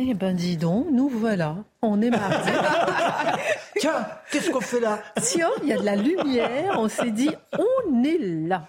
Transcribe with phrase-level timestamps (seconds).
[0.00, 2.50] Eh ben dis donc, nous voilà, on est mardi.
[3.80, 5.02] Tiens, qu'est-ce qu'on fait là?
[5.20, 8.68] Tiens, il y a de la lumière, on s'est dit, on est là.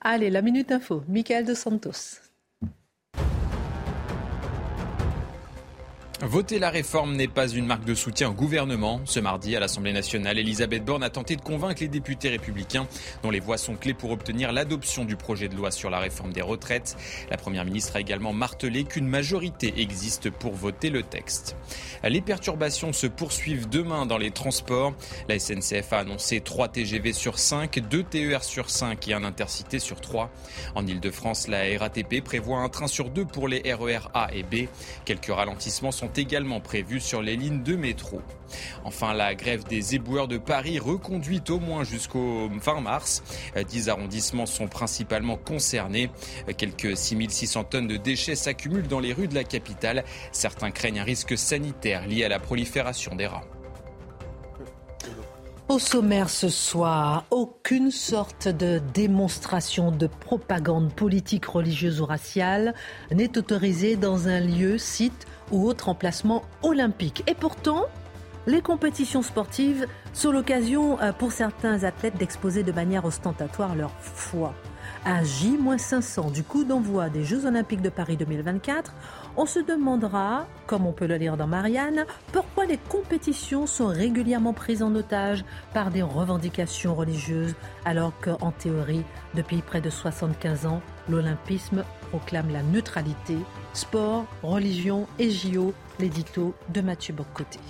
[0.00, 2.20] Allez, la Minute Info, Michael de Santos.
[6.24, 9.00] Voter la réforme n'est pas une marque de soutien au gouvernement.
[9.06, 12.86] Ce mardi, à l'Assemblée nationale, Elisabeth Borne a tenté de convaincre les députés républicains
[13.24, 16.32] dont les voix sont clés pour obtenir l'adoption du projet de loi sur la réforme
[16.32, 16.96] des retraites.
[17.28, 21.56] La Première ministre a également martelé qu'une majorité existe pour voter le texte.
[22.04, 24.94] Les perturbations se poursuivent demain dans les transports.
[25.28, 29.80] La SNCF a annoncé 3 TGV sur 5, 2 TER sur 5 et un intercité
[29.80, 30.30] sur 3.
[30.76, 34.68] En Ile-de-France, la RATP prévoit un train sur 2 pour les RER A et B.
[35.04, 38.20] Quelques ralentissements sont également prévus sur les lignes de métro.
[38.84, 43.22] Enfin, la grève des éboueurs de Paris reconduite au moins jusqu'au fin mars.
[43.68, 46.10] Dix arrondissements sont principalement concernés.
[46.56, 50.04] Quelques 6600 tonnes de déchets s'accumulent dans les rues de la capitale.
[50.32, 53.44] Certains craignent un risque sanitaire lié à la prolifération des rats.
[55.68, 62.74] Au sommaire ce soir, aucune sorte de démonstration de propagande politique, religieuse ou raciale
[63.10, 67.22] n'est autorisée dans un lieu, site ou autre emplacement olympique.
[67.26, 67.86] Et pourtant,
[68.46, 74.54] les compétitions sportives sont l'occasion euh, pour certains athlètes d'exposer de manière ostentatoire leur foi.
[75.04, 78.94] À J-500 du coup d'envoi des Jeux Olympiques de Paris 2024,
[79.36, 84.52] on se demandera, comme on peut le lire dans Marianne, pourquoi les compétitions sont régulièrement
[84.52, 87.54] prises en otage par des revendications religieuses,
[87.84, 89.04] alors qu'en théorie,
[89.34, 93.36] depuis près de 75 ans, l'olympisme proclame la neutralité,
[93.72, 97.60] sport, religion et JO, l'édito de Mathieu Boccoté.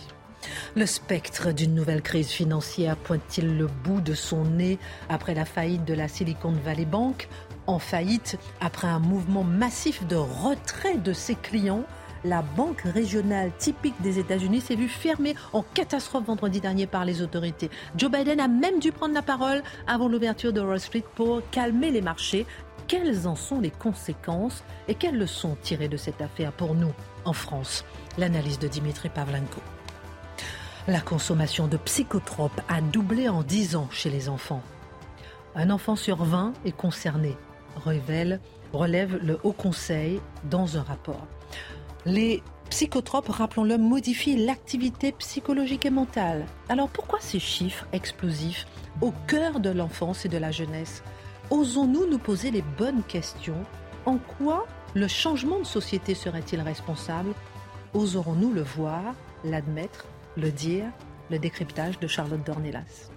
[0.74, 4.78] Le spectre d'une nouvelle crise financière pointe-t-il le bout de son nez
[5.08, 7.28] après la faillite de la Silicon Valley Bank?
[7.68, 11.84] En faillite, après un mouvement massif de retrait de ses clients,
[12.24, 17.20] la banque régionale typique des États-Unis s'est vue fermée en catastrophe vendredi dernier par les
[17.20, 17.70] autorités.
[17.96, 21.90] Joe Biden a même dû prendre la parole avant l'ouverture de Wall Street pour calmer
[21.90, 22.46] les marchés.
[22.86, 26.92] Quelles en sont les conséquences et quelles leçons tirées de cette affaire pour nous
[27.24, 27.84] en France
[28.18, 29.60] L'analyse de Dimitri Pavlenko.
[30.88, 34.62] La consommation de psychotropes a doublé en 10 ans chez les enfants.
[35.54, 37.36] Un enfant sur 20 est concerné,
[37.84, 38.40] révèle,
[38.72, 41.26] relève le Haut Conseil dans un rapport.
[42.04, 46.46] Les psychotropes, rappelons-le, modifient l'activité psychologique et mentale.
[46.68, 48.66] Alors pourquoi ces chiffres explosifs
[49.00, 51.02] au cœur de l'enfance et de la jeunesse?
[51.52, 53.62] Osons-nous nous poser les bonnes questions?
[54.06, 57.34] En quoi le changement de société serait-il responsable?
[57.92, 59.14] Oserons-nous le voir,
[59.44, 60.06] l'admettre
[60.38, 60.86] le dire,
[61.30, 63.11] le décryptage de Charlotte Dornelas.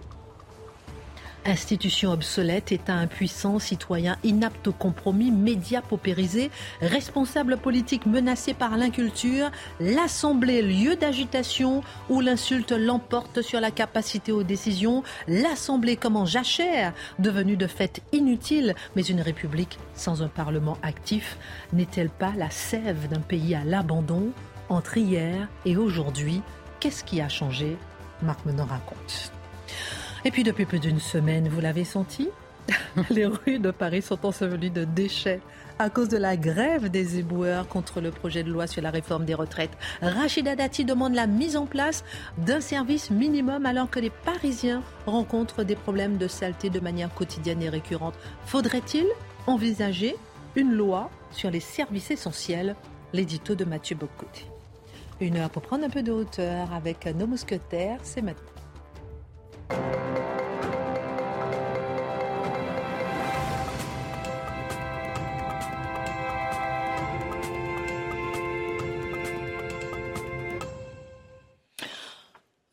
[1.45, 6.50] Institution obsolète, État impuissant, citoyen inapte au compromis, médias paupérisés,
[6.81, 14.44] responsables politiques menacés par l'inculture, l'Assemblée lieu d'agitation où l'insulte l'emporte sur la capacité aux
[14.44, 20.77] décisions, l'Assemblée comme en jachère, devenue de fait inutile, mais une république sans un Parlement
[20.81, 21.38] actif,
[21.73, 24.31] n'est-elle pas la sève d'un pays à l'abandon?
[24.67, 26.41] Entre hier et aujourd'hui
[26.79, 27.77] Qu'est-ce qui a changé?
[28.22, 29.31] Marc Menon raconte.
[30.25, 32.30] Et puis depuis plus d'une semaine, vous l'avez senti?
[33.12, 35.40] Les rues de Paris sont ensevelies de déchets
[35.78, 39.25] à cause de la grève des éboueurs contre le projet de loi sur la réforme
[39.25, 39.78] des retraites.
[40.02, 42.03] Rachida Dati demande la mise en place
[42.40, 47.62] d'un service minimum alors que les Parisiens rencontrent des problèmes de saleté de manière quotidienne
[47.62, 48.16] et récurrente.
[48.47, 49.06] Faudrait-il
[49.46, 50.16] envisager
[50.56, 52.75] une loi sur les services essentiels?
[53.13, 54.45] L'édito de Mathieu Bocoté.
[55.21, 58.55] Une heure pour prendre un peu de hauteur avec nos mousquetaires, c'est maintenant.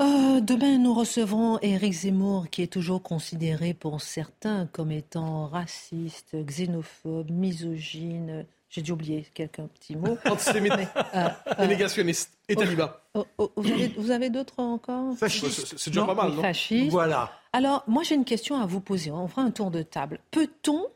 [0.02, 6.36] Euh, demain, nous recevrons Éric Zemmour, qui est toujours considéré pour certains comme étant raciste,
[6.44, 10.16] xénophobe, misogyne, j'ai dû oublier quelqu'un petit mot.
[10.24, 11.28] Antisémite, euh,
[11.58, 12.90] euh, négationniste et taliban.
[13.12, 13.62] Oh, oh, oh,
[13.98, 15.14] vous avez, d'autres encore?
[15.18, 15.74] Fasciste.
[15.76, 16.40] C'est déjà pas mal, non?
[16.40, 16.90] Fasciste.
[16.90, 17.30] Voilà.
[17.52, 19.10] Alors, moi, j'ai une question à vous poser.
[19.10, 20.20] On fera un tour de table.
[20.30, 20.86] Peut-on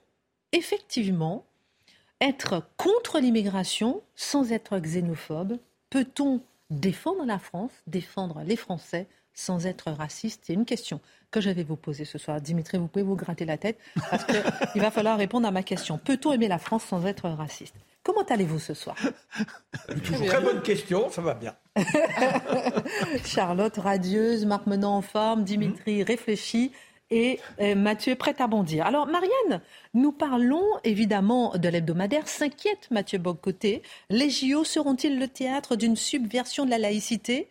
[0.52, 1.44] effectivement
[2.22, 5.58] être contre l'immigration sans être xénophobe?
[5.90, 6.40] Peut-on
[6.70, 9.06] défendre la France, défendre les Français
[9.36, 11.00] sans être raciste C'est une question
[11.30, 12.40] que je vais vous poser ce soir.
[12.40, 13.78] Dimitri, vous pouvez vous gratter la tête
[14.10, 15.98] parce qu'il va falloir répondre à ma question.
[15.98, 17.74] Peut-on aimer la France sans être raciste?
[18.02, 18.96] Comment allez-vous ce soir?
[20.04, 21.54] Très bonne question, ça va bien.
[23.24, 26.72] Charlotte radieuse, Marc Menant en forme, Dimitri réfléchi
[27.10, 28.86] et euh, Mathieu prêt à bondir.
[28.86, 29.60] Alors Marianne,
[29.94, 32.28] nous parlons évidemment de l'hebdomadaire.
[32.28, 33.82] S'inquiète Mathieu Boccoté.
[34.08, 37.48] Les JO seront-ils le théâtre d'une subversion de la laïcité?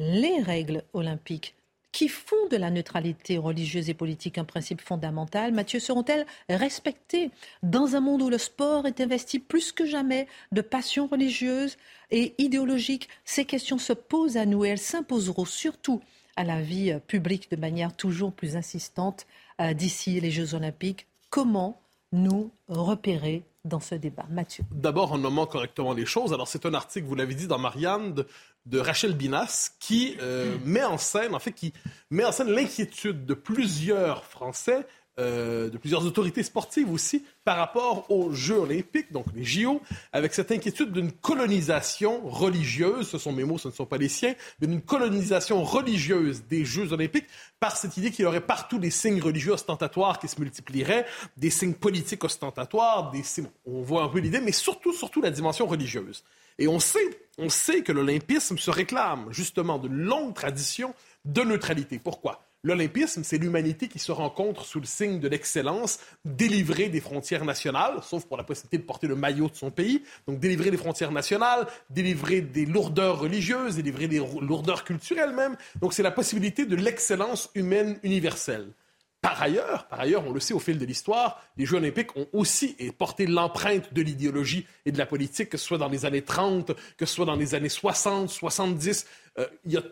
[0.00, 1.56] Les règles olympiques
[1.90, 7.32] qui font de la neutralité religieuse et politique un principe fondamental, Mathieu, seront-elles respectées
[7.64, 11.76] dans un monde où le sport est investi plus que jamais de passions religieuses
[12.12, 13.08] et idéologiques?
[13.24, 16.00] Ces questions se posent à nous et elles s'imposeront surtout
[16.36, 19.26] à la vie publique de manière toujours plus insistante
[19.60, 21.08] euh, d'ici les Jeux olympiques.
[21.28, 21.80] Comment
[22.12, 24.64] nous repérer dans ce débat Mathieu.
[24.70, 26.32] D'abord, en nommant correctement les choses.
[26.32, 28.24] Alors, c'est un article, vous l'avez dit, dans Marianne,
[28.66, 31.72] de, Rachel Binas, qui euh, met en scène, en fait, qui
[32.10, 34.86] met en scène l'inquiétude de plusieurs Français
[35.18, 39.80] euh, de plusieurs autorités sportives aussi par rapport aux Jeux olympiques, donc les JO,
[40.12, 44.08] avec cette inquiétude d'une colonisation religieuse, ce sont mes mots, ce ne sont pas les
[44.08, 47.26] siens, mais d'une colonisation religieuse des Jeux olympiques
[47.58, 51.06] par cette idée qu'il y aurait partout des signes religieux ostentatoires qui se multiplieraient,
[51.36, 55.30] des signes politiques ostentatoires, des signes, on voit un peu l'idée, mais surtout, surtout la
[55.30, 56.22] dimension religieuse.
[56.58, 60.94] Et on sait, on sait que l'olympisme se réclame justement d'une longue tradition
[61.24, 61.98] de neutralité.
[61.98, 62.47] Pourquoi?
[62.64, 68.02] L'olympisme, c'est l'humanité qui se rencontre sous le signe de l'excellence, délivrée des frontières nationales,
[68.02, 70.02] sauf pour la possibilité de porter le maillot de son pays.
[70.26, 75.56] Donc, délivrer des frontières nationales, délivrer des lourdeurs religieuses, délivrer des lourdeurs culturelles même.
[75.80, 78.72] Donc, c'est la possibilité de l'excellence humaine universelle.
[79.20, 82.28] Par ailleurs, par ailleurs, on le sait au fil de l'histoire, les Jeux olympiques ont
[82.32, 86.22] aussi porté l'empreinte de l'idéologie et de la politique, que ce soit dans les années
[86.22, 89.06] 30, que ce soit dans les années 60, 70.
[89.38, 89.82] Euh, il y a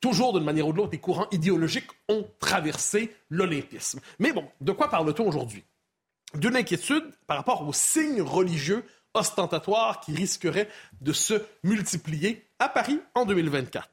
[0.00, 4.00] toujours d'une manière ou de l'autre, des courants idéologiques ont traversé l'olympisme.
[4.18, 5.64] Mais bon, de quoi parle-t-on aujourd'hui?
[6.34, 8.84] D'une inquiétude par rapport aux signes religieux
[9.14, 10.68] ostentatoires qui risqueraient
[11.00, 13.88] de se multiplier à Paris en 2024.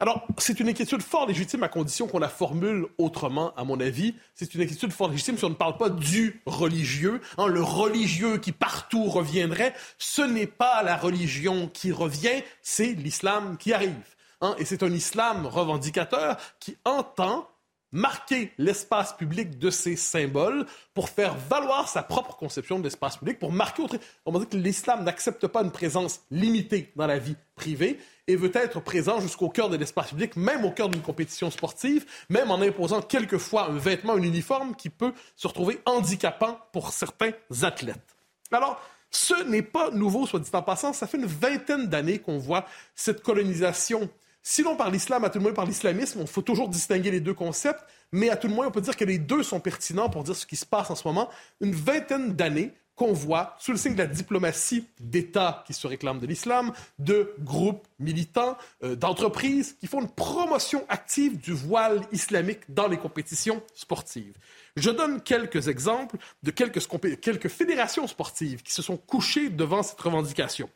[0.00, 4.14] Alors, c'est une inquiétude fort légitime à condition qu'on la formule autrement, à mon avis.
[4.34, 7.20] C'est une inquiétude fort légitime si on ne parle pas du religieux.
[7.36, 13.56] Hein, le religieux qui partout reviendrait, ce n'est pas la religion qui revient, c'est l'islam
[13.58, 13.96] qui arrive.
[14.40, 17.48] Hein, et c'est un islam revendicateur qui entend
[17.90, 23.38] marquer l'espace public de ses symboles pour faire valoir sa propre conception de l'espace public,
[23.38, 23.96] pour marquer autre...
[24.26, 28.36] On va dire que l'islam n'accepte pas une présence limitée dans la vie privée et
[28.36, 32.50] veut être présent jusqu'au cœur de l'espace public, même au cœur d'une compétition sportive, même
[32.50, 37.30] en imposant quelquefois un vêtement, un uniforme qui peut se retrouver handicapant pour certains
[37.62, 38.16] athlètes.
[38.52, 38.80] Alors,
[39.10, 42.66] ce n'est pas nouveau, soit dit en passant, ça fait une vingtaine d'années qu'on voit
[42.94, 44.10] cette colonisation
[44.42, 47.20] si l'on parle islam, à tout le moins par l'islamisme, il faut toujours distinguer les
[47.20, 50.08] deux concepts, mais à tout le moins, on peut dire que les deux sont pertinents
[50.08, 51.28] pour dire ce qui se passe en ce moment.
[51.60, 56.18] Une vingtaine d'années qu'on voit, sous le signe de la diplomatie d'États qui se réclament
[56.18, 62.62] de l'islam, de groupes militants, euh, d'entreprises qui font une promotion active du voile islamique
[62.68, 64.36] dans les compétitions sportives.
[64.76, 70.68] Je donne quelques exemples de quelques fédérations sportives qui se sont couchées devant cette revendication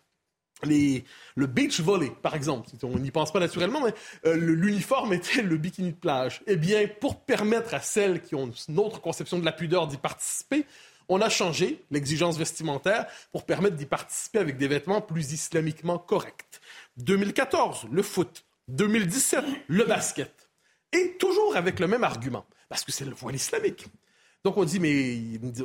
[0.65, 3.95] le beach volley, par exemple, on n'y pense pas naturellement, mais
[4.27, 6.43] euh, l'uniforme était le bikini de plage.
[6.47, 9.97] Eh bien, pour permettre à celles qui ont une autre conception de la pudeur d'y
[9.97, 10.67] participer,
[11.09, 16.61] on a changé l'exigence vestimentaire pour permettre d'y participer avec des vêtements plus islamiquement corrects.
[16.99, 18.45] 2014, le foot.
[18.69, 20.49] 2017, le basket.
[20.93, 23.87] Et toujours avec le même argument, parce que c'est le voile islamique.
[24.45, 25.19] Donc on dit, mais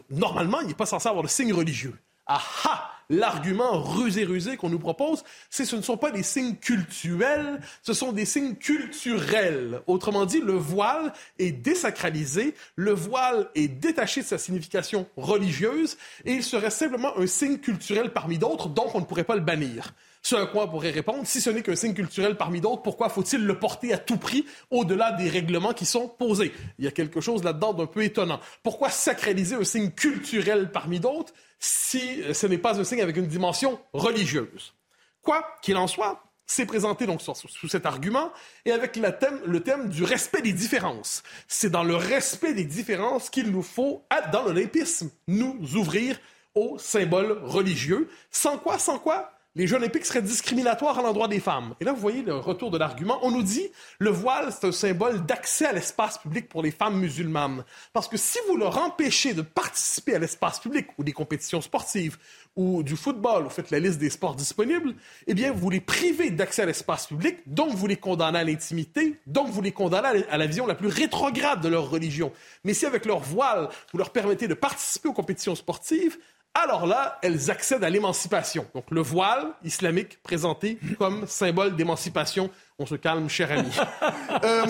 [0.10, 1.96] normalement, il n'est pas censé avoir le signe religieux.
[2.25, 6.56] Ah ah L'argument rusé rusé qu'on nous propose, c'est ce ne sont pas des signes
[6.56, 9.82] cultuels, ce sont des signes culturels.
[9.88, 16.34] Autrement dit, le voile est désacralisé, le voile est détaché de sa signification religieuse et
[16.34, 19.94] il serait simplement un signe culturel parmi d'autres, donc on ne pourrait pas le bannir.
[20.22, 23.08] Ce à quoi on pourrait répondre, si ce n'est qu'un signe culturel parmi d'autres, pourquoi
[23.08, 26.52] faut-il le porter à tout prix au-delà des règlements qui sont posés?
[26.78, 28.42] Il y a quelque chose là-dedans d'un peu étonnant.
[28.64, 33.28] Pourquoi sacraliser un signe culturel parmi d'autres si ce n'est pas un signe avec une
[33.28, 34.74] dimension religieuse.
[35.22, 38.32] Quoi qu'il en soit, c'est présenté donc sous, cet argument
[38.66, 41.24] et avec le thème du respect des différences.
[41.48, 46.18] C'est dans le respect des différences qu'il nous faut, dans l'olympisme, nous ouvrir
[46.56, 48.10] aux symboles religieux.
[48.32, 51.74] Sans quoi, sans quoi, les Jeux olympiques seraient discriminatoires à l'endroit des femmes.
[51.82, 53.18] Et là, vous voyez le retour de l'argument.
[53.24, 57.00] On nous dit le voile, c'est un symbole d'accès à l'espace public pour les femmes
[57.00, 57.66] musulmanes.
[57.92, 62.18] Parce que si vous leur empêchez de participer à l'espace public ou des compétitions sportives
[62.56, 64.94] ou du football, vous faites la liste des sports disponibles,
[65.26, 69.20] eh bien, vous les privez d'accès à l'espace public, donc vous les condamnez à l'intimité,
[69.26, 72.32] donc vous les condamnez à la vision la plus rétrograde de leur religion.
[72.64, 76.20] Mais si avec leur voile, vous leur permettez de participer aux compétitions sportives,
[76.64, 78.66] alors là, elles accèdent à l'émancipation.
[78.74, 82.50] Donc le voile islamique présenté comme symbole d'émancipation.
[82.80, 83.70] On se calme, cher ami.
[84.44, 84.66] euh,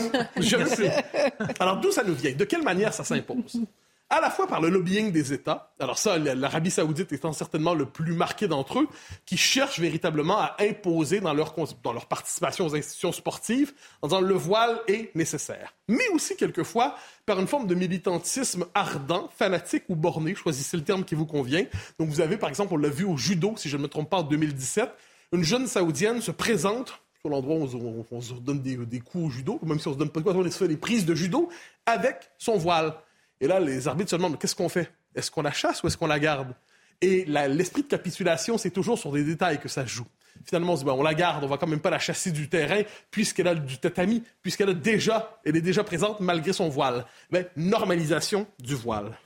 [1.59, 2.33] Alors d'où ça nous vient?
[2.33, 3.61] De quelle manière ça s'impose?
[4.09, 7.85] À la fois par le lobbying des États, alors ça, l'Arabie saoudite étant certainement le
[7.85, 8.87] plus marqué d'entre eux,
[9.25, 14.21] qui cherchent véritablement à imposer dans leur, dans leur participation aux institutions sportives en disant
[14.21, 15.75] le voile est nécessaire.
[15.89, 16.95] Mais aussi, quelquefois,
[17.25, 21.65] par une forme de militantisme ardent, fanatique ou borné, choisissez le terme qui vous convient.
[21.99, 24.09] Donc vous avez, par exemple, on l'a vu au judo, si je ne me trompe
[24.09, 24.89] pas, en 2017,
[25.33, 29.59] une jeune saoudienne se présente sur l'endroit où on, se donne des, coups au judo,
[29.63, 31.49] même si on se donne pas de quoi, on se fait des prises de judo
[31.85, 32.93] avec son voile.
[33.39, 34.91] Et là, les arbitres se demandent qu'est-ce qu'on fait?
[35.15, 36.53] Est-ce qu'on la chasse ou est-ce qu'on la garde?
[37.01, 40.07] Et l'esprit de capitulation, c'est toujours sur des détails que ça joue.
[40.45, 42.49] Finalement, on se dit, on la garde, on va quand même pas la chasser du
[42.49, 47.05] terrain puisqu'elle a du tatami, puisqu'elle a déjà, elle est déjà présente malgré son voile.
[47.31, 49.17] Mais normalisation du voile.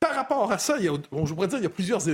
[0.00, 0.88] Par rapport à ça, je
[1.34, 2.08] pourrais dire, il y a plusieurs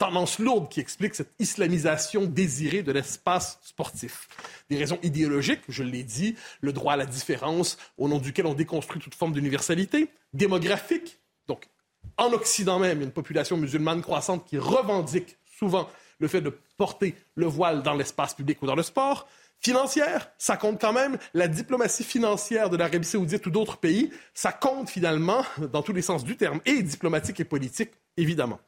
[0.00, 4.28] tendances lourdes qui expliquent cette islamisation désirée de l'espace sportif.
[4.70, 8.54] Des raisons idéologiques, je l'ai dit, le droit à la différence, au nom duquel on
[8.54, 11.68] déconstruit toute forme d'universalité, démographique, donc
[12.16, 15.86] en Occident même, une population musulmane croissante qui revendique souvent
[16.18, 19.28] le fait de porter le voile dans l'espace public ou dans le sport.
[19.60, 21.18] Financière, ça compte quand même.
[21.34, 26.00] La diplomatie financière de l'Arabie saoudite ou d'autres pays, ça compte finalement dans tous les
[26.00, 28.60] sens du terme, et diplomatique et politique, évidemment.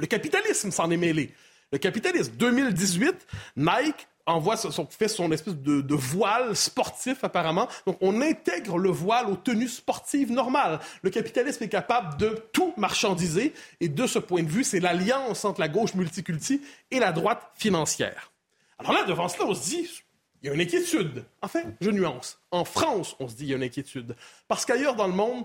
[0.00, 1.34] Le capitalisme s'en est mêlé.
[1.72, 3.26] Le capitalisme, 2018,
[3.56, 7.68] Nike envoie son, fait son espèce de, de, voile sportif apparemment.
[7.86, 10.80] Donc on intègre le voile aux tenues sportives normales.
[11.02, 15.44] Le capitalisme est capable de tout marchandiser et de ce point de vue, c'est l'alliance
[15.44, 18.32] entre la gauche multiculti et la droite financière.
[18.78, 20.02] Alors là, devant cela, on se dit,
[20.42, 21.24] il y a une inquiétude.
[21.42, 22.40] Enfin, je nuance.
[22.50, 24.16] En France, on se dit, il y a une inquiétude.
[24.48, 25.44] Parce qu'ailleurs dans le monde,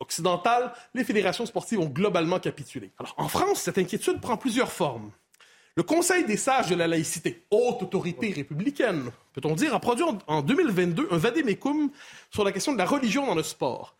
[0.00, 2.90] occidentale, les fédérations sportives ont globalement capitulé.
[2.98, 5.10] Alors, en France, cette inquiétude prend plusieurs formes.
[5.76, 10.42] Le Conseil des sages de la laïcité, haute autorité républicaine, peut-on dire, a produit en
[10.42, 11.90] 2022 un vadémécum
[12.30, 13.94] sur la question de la religion dans le sport.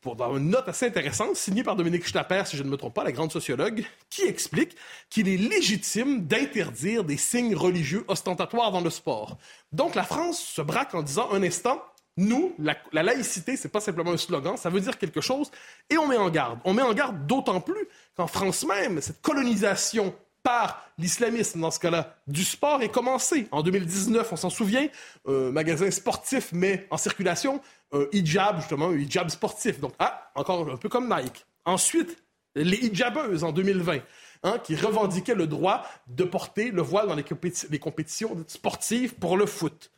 [0.00, 2.94] Pour, dans une note assez intéressante, signée par Dominique Schnapper, si je ne me trompe
[2.94, 4.76] pas, la grande sociologue, qui explique
[5.08, 9.38] qu'il est légitime d'interdire des signes religieux ostentatoires dans le sport.
[9.70, 11.80] Donc la France se braque en disant un instant,
[12.18, 15.50] nous, la, la laïcité, c'est pas simplement un slogan, ça veut dire quelque chose,
[15.88, 16.58] et on met en garde.
[16.64, 21.78] On met en garde d'autant plus qu'en France même, cette colonisation par l'islamisme, dans ce
[21.78, 23.46] cas-là, du sport est commencé.
[23.52, 24.88] En 2019, on s'en souvient,
[25.26, 27.60] un magasin sportif met en circulation
[27.92, 29.78] un hijab, justement, un hijab sportif.
[29.78, 31.46] Donc, ah, encore un peu comme Nike.
[31.64, 32.20] Ensuite,
[32.54, 34.00] les hijabeuses en 2020.
[34.44, 39.46] Hein, qui revendiquaient le droit de porter le voile dans les compétitions sportives pour le
[39.46, 39.90] foot.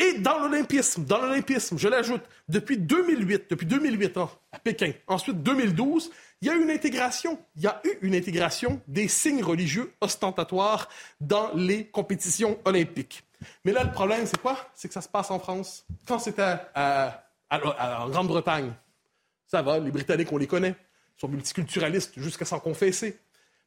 [0.00, 5.42] Et dans l'olympisme, dans l'olympisme, je l'ajoute, depuis 2008, depuis 2008 ans à Pékin, ensuite
[5.42, 9.44] 2012, il y a eu une intégration, il y a eu une intégration des signes
[9.44, 10.88] religieux ostentatoires
[11.20, 13.24] dans les compétitions olympiques.
[13.66, 14.56] Mais là, le problème, c'est quoi?
[14.74, 15.84] C'est que ça se passe en France.
[16.08, 18.72] Quand c'était en Grande-Bretagne,
[19.46, 20.76] ça va, les Britanniques, on les connaît,
[21.18, 23.18] ils sont multiculturalistes jusqu'à s'en confesser.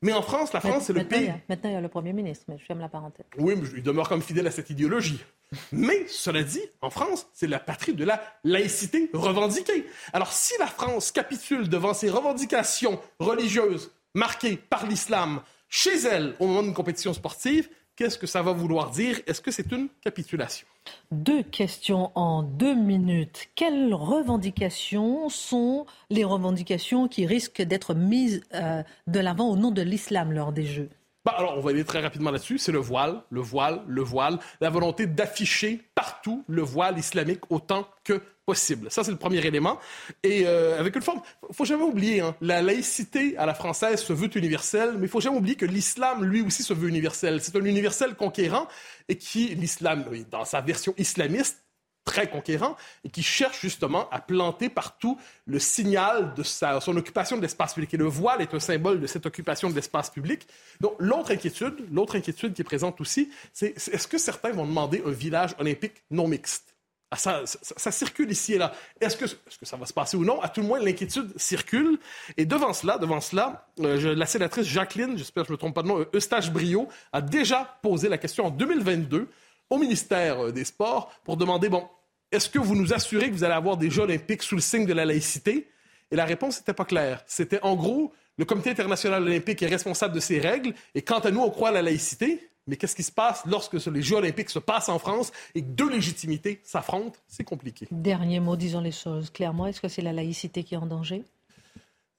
[0.01, 1.31] Mais en France, la France, c'est le pays.
[1.47, 3.25] maintenant, il y a le Premier ministre, mais je ferme la parenthèse.
[3.37, 5.23] Oui, mais il demeure comme fidèle à cette idéologie.
[5.71, 9.85] Mais, cela dit, en France, c'est la patrie de la laïcité revendiquée.
[10.13, 16.47] Alors, si la France capitule devant ses revendications religieuses marquées par l'islam chez elle au
[16.47, 19.19] moment d'une compétition sportive, qu'est-ce que ça va vouloir dire?
[19.25, 20.67] Est-ce que c'est une capitulation?
[21.11, 23.49] Deux questions en deux minutes.
[23.55, 29.81] Quelles revendications sont les revendications qui risquent d'être mises euh, de l'avant au nom de
[29.81, 30.89] l'islam lors des Jeux?
[31.25, 32.57] Bah alors, on va aller très rapidement là-dessus.
[32.57, 37.87] C'est le voile, le voile, le voile, la volonté d'afficher partout le voile islamique autant
[38.03, 38.91] que possible.
[38.91, 39.79] Ça, c'est le premier élément.
[40.21, 44.11] Et euh, avec une forme, faut jamais oublier, hein, la laïcité à la française se
[44.11, 47.41] veut universelle, mais il faut jamais oublier que l'islam, lui aussi, se veut universel.
[47.41, 48.67] C'est un universel conquérant
[49.07, 51.62] et qui, l'islam, dans sa version islamiste,
[52.05, 57.37] très conquérant et qui cherche justement à planter partout le signal de sa, son occupation
[57.37, 57.93] de l'espace public.
[57.93, 60.45] Et le voile est un symbole de cette occupation de l'espace public.
[60.81, 65.01] Donc, l'autre inquiétude, l'autre inquiétude qui est présente aussi, c'est est-ce que certains vont demander
[65.05, 66.73] un village olympique non mixte?
[67.13, 68.73] Ah, ça, circule ici et là.
[68.99, 70.41] Est-ce que, est que, ça va se passer ou non?
[70.41, 71.99] À tout le moins, l'inquiétude circule.
[72.37, 75.75] Et devant cela, devant cela, euh, la sénatrice Jacqueline, j'espère que je ne me trompe
[75.75, 79.29] pas de nom, Eustache Brio, a déjà posé la question en 2022
[79.69, 81.87] au ministère euh, des Sports pour demander, bon,
[82.31, 84.85] est-ce que vous nous assurez que vous allez avoir des Jeux olympiques sous le signe
[84.85, 85.67] de la laïcité?
[86.11, 87.23] Et la réponse n'était pas claire.
[87.27, 91.31] C'était en gros, le Comité international olympique est responsable de ces règles, et quant à
[91.31, 92.49] nous, on croit à la laïcité.
[92.65, 95.67] Mais qu'est-ce qui se passe lorsque les Jeux olympiques se passent en France et que
[95.67, 97.19] deux légitimités s'affrontent?
[97.27, 97.87] C'est compliqué.
[97.91, 99.67] Dernier mot, disons les choses clairement.
[99.67, 101.23] Est-ce que c'est la laïcité qui est en danger?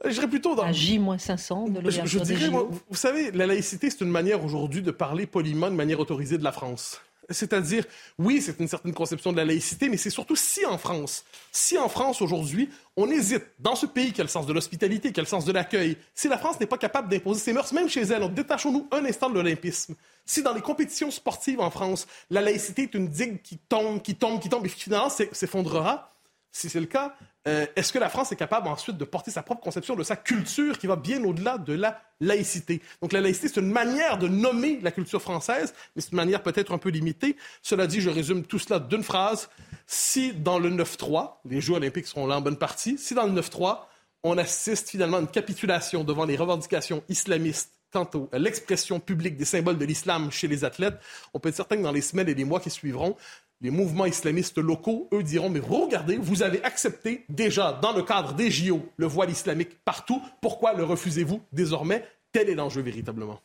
[0.05, 0.65] Euh, je dirais plutôt dans...
[0.65, 4.91] À J-500 de l'ouverture je, dirais, Vous savez, la laïcité, c'est une manière aujourd'hui de
[4.91, 7.01] parler poliment de manière autorisée de la France.
[7.31, 7.85] C'est-à-dire,
[8.19, 11.79] oui, c'est une certaine conception de la laïcité, mais c'est surtout si en France, si
[11.79, 15.21] en France aujourd'hui, on hésite, dans ce pays qui a le sens de l'hospitalité, qui
[15.21, 17.89] a le sens de l'accueil, si la France n'est pas capable d'imposer ses mœurs, même
[17.89, 19.95] chez elle, détachons-nous un instant de l'olympisme.
[20.27, 24.15] Si dans les compétitions sportives en France, la laïcité est une digue qui tombe, qui
[24.15, 26.15] tombe, qui tombe, et finalement s'effondrera,
[26.51, 29.43] si c'est le cas, euh, est-ce que la France est capable ensuite de porter sa
[29.43, 32.81] propre conception de sa culture qui va bien au-delà de la laïcité?
[33.03, 36.43] Donc la laïcité, c'est une manière de nommer la culture française, mais c'est une manière
[36.43, 37.37] peut-être un peu limitée.
[37.63, 39.51] Cela dit, je résume tout cela d'une phrase.
[39.87, 43.39] Si dans le 9-3, les Jeux olympiques seront là en bonne partie, si dans le
[43.39, 43.81] 9-3,
[44.23, 49.45] on assiste finalement à une capitulation devant les revendications islamistes quant à l'expression publique des
[49.45, 50.99] symboles de l'islam chez les athlètes,
[51.33, 53.17] on peut être certain que dans les semaines et les mois qui suivront,
[53.61, 58.35] les mouvements islamistes locaux, eux, diront, mais regardez, vous avez accepté déjà dans le cadre
[58.35, 62.05] des JO le voile islamique partout, pourquoi le refusez-vous désormais?
[62.33, 63.41] Tel est l'enjeu véritablement.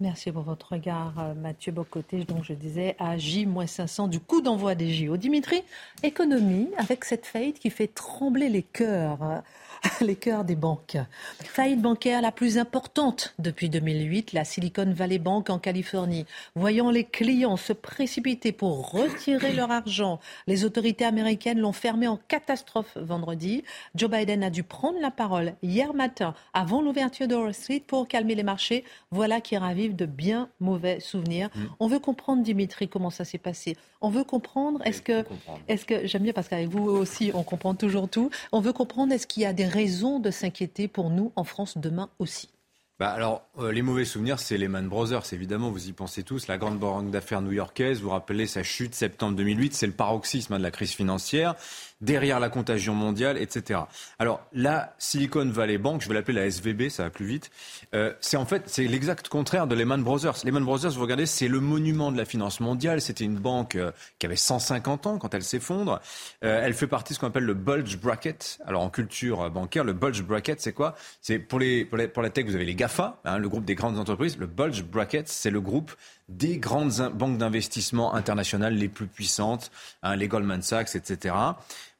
[0.00, 2.24] Merci pour votre regard, euh, Mathieu Bocoté.
[2.24, 5.16] Donc, je disais à J-500 du coup d'envoi des JO.
[5.16, 5.62] Dimitri,
[6.02, 9.42] économie, avec cette faillite qui fait trembler les cœurs.
[10.00, 10.96] les cœurs des banques.
[11.44, 16.26] Faillite bancaire la plus importante depuis 2008, la Silicon Valley Bank en Californie.
[16.54, 22.16] Voyant les clients se précipiter pour retirer leur argent, les autorités américaines l'ont fermée en
[22.28, 23.64] catastrophe vendredi.
[23.94, 28.08] Joe Biden a dû prendre la parole hier matin avant l'ouverture de Wall Street pour
[28.08, 28.84] calmer les marchés.
[29.10, 31.48] Voilà qui ravive de bien mauvais souvenirs.
[31.54, 31.60] Mm.
[31.80, 33.76] On veut comprendre, Dimitri, comment ça s'est passé.
[34.00, 35.24] On veut comprendre, est-ce que,
[35.68, 38.30] est-ce que, j'aime bien parce qu'avec vous aussi, on comprend toujours tout.
[38.50, 41.78] On veut comprendre, est-ce qu'il y a des raison de s'inquiéter pour nous en France
[41.78, 42.50] demain aussi
[42.98, 46.46] bah alors, euh, les mauvais souvenirs, c'est Lehman Brothers, évidemment, vous y pensez tous.
[46.46, 50.58] La grande banque d'affaires new-yorkaise, vous, rappelez sa chute septembre 2008, c'est le paroxysme hein,
[50.58, 51.56] de la crise financière
[52.02, 53.80] derrière la contagion mondiale, etc.
[54.18, 57.50] Alors la Silicon Valley Bank, je vais l'appeler la SVB, ça va plus vite,
[57.94, 60.44] euh, c'est en fait c'est l'exact contraire de Lehman Brothers.
[60.44, 63.00] Lehman Brothers, vous regardez, c'est le monument de la finance mondiale.
[63.00, 66.00] C'était une banque euh, qui avait 150 ans quand elle s'effondre.
[66.40, 68.58] Elle fait partie de ce qu'on appelle le bulge bracket.
[68.66, 70.96] Alors en culture bancaire, le bulge bracket, c'est quoi?
[71.20, 73.76] C'est pour les, pour, pour la tech, vous avez les Gafa, hein, le groupe des
[73.76, 74.36] grandes entreprises.
[74.38, 75.92] Le bulge bracket, c'est le groupe
[76.28, 79.70] des grandes banques d'investissement internationales les plus puissantes,
[80.02, 81.32] hein, les Goldman Sachs, etc.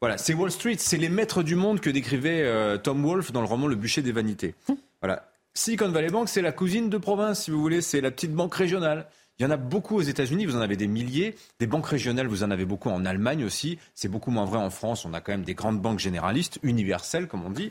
[0.00, 3.42] Voilà, c'est Wall Street, c'est les maîtres du monde que décrivait euh, Tom Wolfe dans
[3.42, 4.56] le roman Le bûcher des vanités.
[5.00, 5.28] Voilà.
[5.54, 8.56] Silicon Valley Bank, c'est la cousine de province, si vous voulez, c'est la petite banque
[8.56, 9.06] régionale.
[9.38, 11.36] Il y en a beaucoup aux États-Unis, vous en avez des milliers.
[11.60, 13.78] Des banques régionales, vous en avez beaucoup en Allemagne aussi.
[13.94, 15.04] C'est beaucoup moins vrai en France.
[15.04, 17.70] On a quand même des grandes banques généralistes, universelles, comme on dit.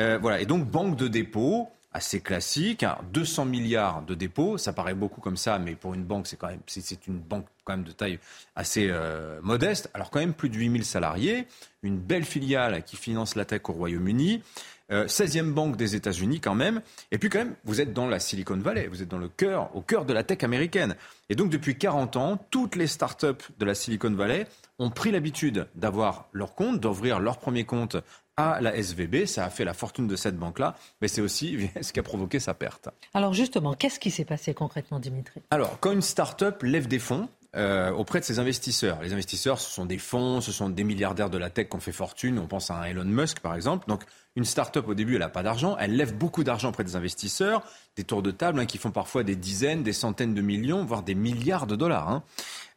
[0.00, 0.40] Euh, voilà.
[0.40, 2.84] Et donc, banque de dépôt, assez classique.
[3.12, 3.44] 200 hein.
[3.46, 6.60] milliards de dépôts, ça paraît beaucoup comme ça, mais pour une banque, c'est quand même
[6.66, 8.18] c'est une banque quand même de taille
[8.56, 9.90] assez euh, modeste.
[9.94, 11.46] Alors quand même plus de 8000 salariés,
[11.82, 14.42] une belle filiale qui finance la tech au Royaume-Uni.
[14.90, 16.80] 16e euh, banque des États-Unis quand même.
[17.10, 19.74] Et puis quand même, vous êtes dans la Silicon Valley, vous êtes dans le cœur,
[19.74, 20.96] au cœur de la tech américaine.
[21.28, 24.46] Et donc depuis 40 ans, toutes les startups de la Silicon Valley
[24.78, 27.96] ont pris l'habitude d'avoir leur compte, d'ouvrir leur premier compte
[28.38, 29.26] à la SVB.
[29.26, 32.38] Ça a fait la fortune de cette banque-là, mais c'est aussi ce qui a provoqué
[32.38, 32.88] sa perte.
[33.12, 35.42] Alors justement, qu'est-ce qui s'est passé concrètement, Dimitri?
[35.50, 39.02] Alors, quand une start-up lève des fonds, euh, auprès de ses investisseurs.
[39.02, 41.80] Les investisseurs, ce sont des fonds, ce sont des milliardaires de la tech qui ont
[41.80, 42.38] fait fortune.
[42.38, 43.86] On pense à un Elon Musk, par exemple.
[43.88, 44.04] Donc,
[44.36, 45.76] une start-up, au début, elle n'a pas d'argent.
[45.78, 47.64] Elle lève beaucoup d'argent auprès des investisseurs,
[47.96, 51.02] des tours de table hein, qui font parfois des dizaines, des centaines de millions, voire
[51.02, 52.08] des milliards de dollars.
[52.08, 52.22] Hein.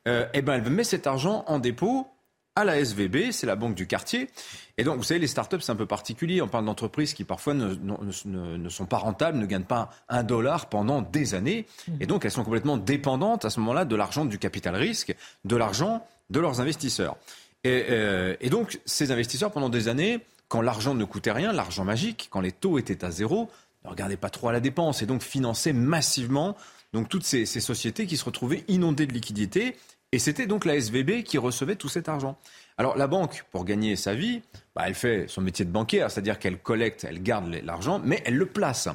[0.07, 2.07] Euh, eh ben, elle met cet argent en dépôt
[2.55, 4.29] à la SVB, c'est la banque du quartier.
[4.77, 6.41] Et donc, vous savez, les startups, c'est un peu particulier.
[6.41, 11.01] On parle d'entreprises qui parfois ne, sont pas rentables, ne gagnent pas un dollar pendant
[11.01, 11.65] des années.
[12.01, 15.55] Et donc, elles sont complètement dépendantes à ce moment-là de l'argent du capital risque, de
[15.55, 17.17] l'argent de leurs investisseurs.
[17.63, 21.85] Et, euh, et, donc, ces investisseurs, pendant des années, quand l'argent ne coûtait rien, l'argent
[21.85, 23.49] magique, quand les taux étaient à zéro,
[23.85, 26.55] ne regardaient pas trop à la dépense et donc finançaient massivement
[26.93, 29.77] donc toutes ces sociétés qui se retrouvaient inondées de liquidités
[30.11, 32.37] et c'était donc la SVB qui recevait tout cet argent.
[32.77, 34.41] Alors la banque, pour gagner sa vie,
[34.75, 38.35] bah, elle fait son métier de banquière, c'est-à-dire qu'elle collecte, elle garde l'argent, mais elle
[38.35, 38.89] le place.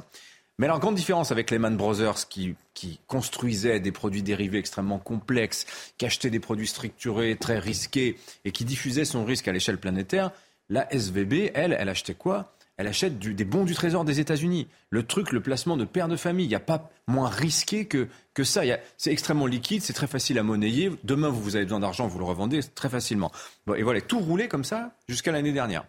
[0.59, 5.67] Mais alors, grande différence avec Lehman Brothers qui, qui construisaient des produits dérivés extrêmement complexes,
[5.99, 10.31] qui achetaient des produits structurés, très risqués et qui diffusaient son risque à l'échelle planétaire,
[10.69, 12.56] la SVB, elle, elle achetait quoi?
[12.77, 14.67] Elle achète des bons du Trésor des États-Unis.
[14.91, 18.07] Le truc, le placement de père de famille, il n'y a pas moins risqué que,
[18.35, 18.61] que ça.
[18.97, 20.91] C'est extrêmement liquide, c'est très facile à monnayer.
[21.03, 23.31] Demain, vous, vous avez besoin d'argent, vous le revendez très facilement.
[23.75, 25.85] et voilà, tout roulait comme ça jusqu'à l'année dernière.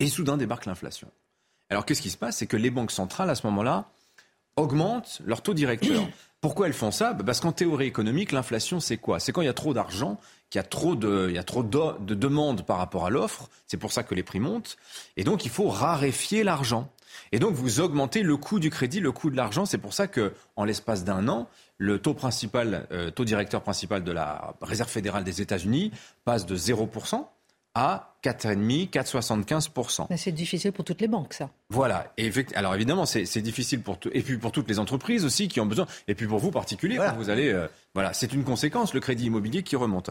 [0.00, 1.10] Et soudain débarque l'inflation.
[1.68, 2.38] Alors qu'est-ce qui se passe?
[2.38, 3.90] C'est que les banques centrales, à ce moment-là,
[4.56, 6.08] augmentent leur taux directeur.
[6.40, 7.12] Pourquoi elles font ça?
[7.12, 9.20] Bah, Parce qu'en théorie économique, l'inflation, c'est quoi?
[9.20, 10.18] C'est quand il y a trop d'argent,
[10.50, 13.10] qu'il y a trop de, il y a trop de, de demandes par rapport à
[13.10, 13.48] l'offre.
[13.66, 14.76] C'est pour ça que les prix montent.
[15.16, 16.90] Et donc, il faut raréfier l'argent.
[17.32, 19.66] Et donc, vous augmentez le coût du crédit, le coût de l'argent.
[19.66, 24.02] C'est pour ça que, en l'espace d'un an, le taux principal, euh, taux directeur principal
[24.04, 25.92] de la Réserve fédérale des États-Unis
[26.24, 27.26] passe de 0%
[27.78, 30.06] à 4,5, 4,75%.
[30.10, 31.50] Mais c'est difficile pour toutes les banques, ça.
[31.70, 32.12] Voilà.
[32.16, 35.66] Et alors évidemment, c'est difficile pour et puis pour toutes les entreprises aussi qui ont
[35.66, 39.26] besoin, et puis pour vous particuliers, vous allez, euh, voilà, c'est une conséquence le crédit
[39.26, 40.10] immobilier qui remonte.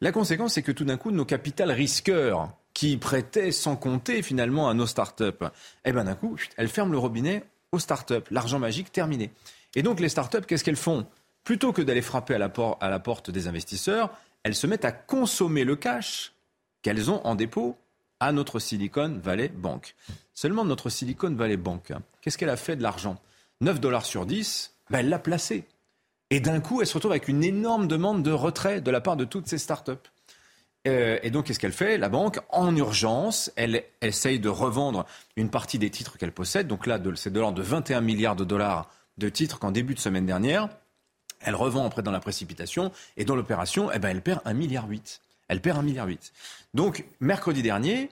[0.00, 4.68] La conséquence, c'est que tout d'un coup, nos capitales risqueurs qui prêtaient sans compter finalement
[4.68, 5.46] à nos startups,
[5.84, 8.24] eh ben d'un coup, elles ferment le robinet aux startups.
[8.30, 9.30] L'argent magique terminé.
[9.74, 11.06] Et donc les startups, qu'est-ce qu'elles font?
[11.44, 14.10] Plutôt que d'aller frapper à la, à la porte des investisseurs,
[14.42, 16.32] elles se mettent à consommer le cash
[16.86, 17.76] qu'elles ont en dépôt
[18.20, 19.96] à notre Silicon Valley Bank.
[20.34, 23.16] Seulement notre Silicon Valley Bank, hein, qu'est-ce qu'elle a fait de l'argent?
[23.60, 25.64] 9 dollars sur 10, ben elle l'a placé.
[26.30, 29.16] Et d'un coup, elle se retrouve avec une énorme demande de retrait de la part
[29.16, 29.94] de toutes ces startups.
[30.86, 31.98] Euh, et donc, qu'est-ce qu'elle fait?
[31.98, 36.68] La banque, en urgence, elle essaye de revendre une partie des titres qu'elle possède.
[36.68, 40.00] Donc là, c'est de l'ordre de 21 milliards de dollars de titres qu'en début de
[40.00, 40.68] semaine dernière.
[41.40, 42.92] Elle revend après dans la précipitation.
[43.16, 44.86] Et dans l'opération, eh ben, elle perd 1,8 milliard.
[45.48, 46.08] Elle perd 1,8 milliard.
[46.74, 48.10] Donc, mercredi dernier,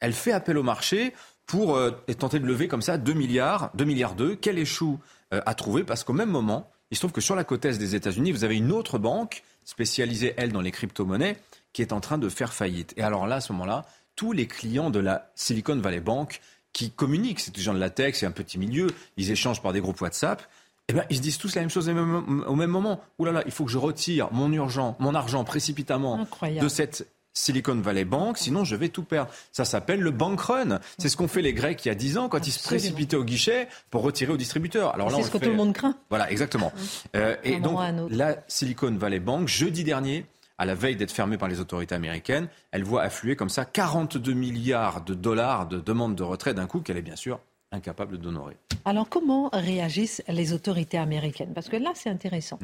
[0.00, 1.14] elle fait appel au marché
[1.46, 4.98] pour euh, tenter de lever comme ça 2 milliards, 2 milliards 2, qu'elle échoue
[5.32, 7.78] euh, à trouver parce qu'au même moment, il se trouve que sur la côte est
[7.78, 11.36] des États-Unis, vous avez une autre banque spécialisée, elle, dans les crypto-monnaies,
[11.72, 12.94] qui est en train de faire faillite.
[12.96, 13.84] Et alors là, à ce moment-là,
[14.16, 16.40] tous les clients de la Silicon Valley Bank
[16.72, 19.72] qui communiquent, c'est des gens de la tech, c'est un petit milieu, ils échangent par
[19.72, 20.42] des groupes WhatsApp,
[20.88, 23.00] eh ben, ils se disent tous la même chose au même moment.
[23.18, 27.06] Ouh là là, il faut que je retire mon urgent, mon argent précipitamment de cette
[27.32, 29.30] Silicon Valley Bank, sinon je vais tout perdre.
[29.50, 30.78] Ça s'appelle le bank run.
[30.98, 33.16] C'est ce qu'ont fait les Grecs il y a 10 ans quand ils se précipitaient
[33.16, 34.94] au guichet pour retirer au distributeur.
[34.94, 35.96] Alors là, c'est ce que tout le monde craint.
[36.10, 36.72] Voilà, exactement.
[37.16, 37.78] Euh, et donc,
[38.10, 40.26] la Silicon Valley Bank, jeudi dernier,
[40.58, 44.32] à la veille d'être fermée par les autorités américaines, elle voit affluer comme ça 42
[44.32, 47.40] milliards de dollars de demandes de retrait d'un coup qu'elle est bien sûr
[47.74, 48.56] incapable d'honorer.
[48.84, 51.52] Alors comment réagissent les autorités américaines?
[51.54, 52.58] Parce que là, c'est intéressant.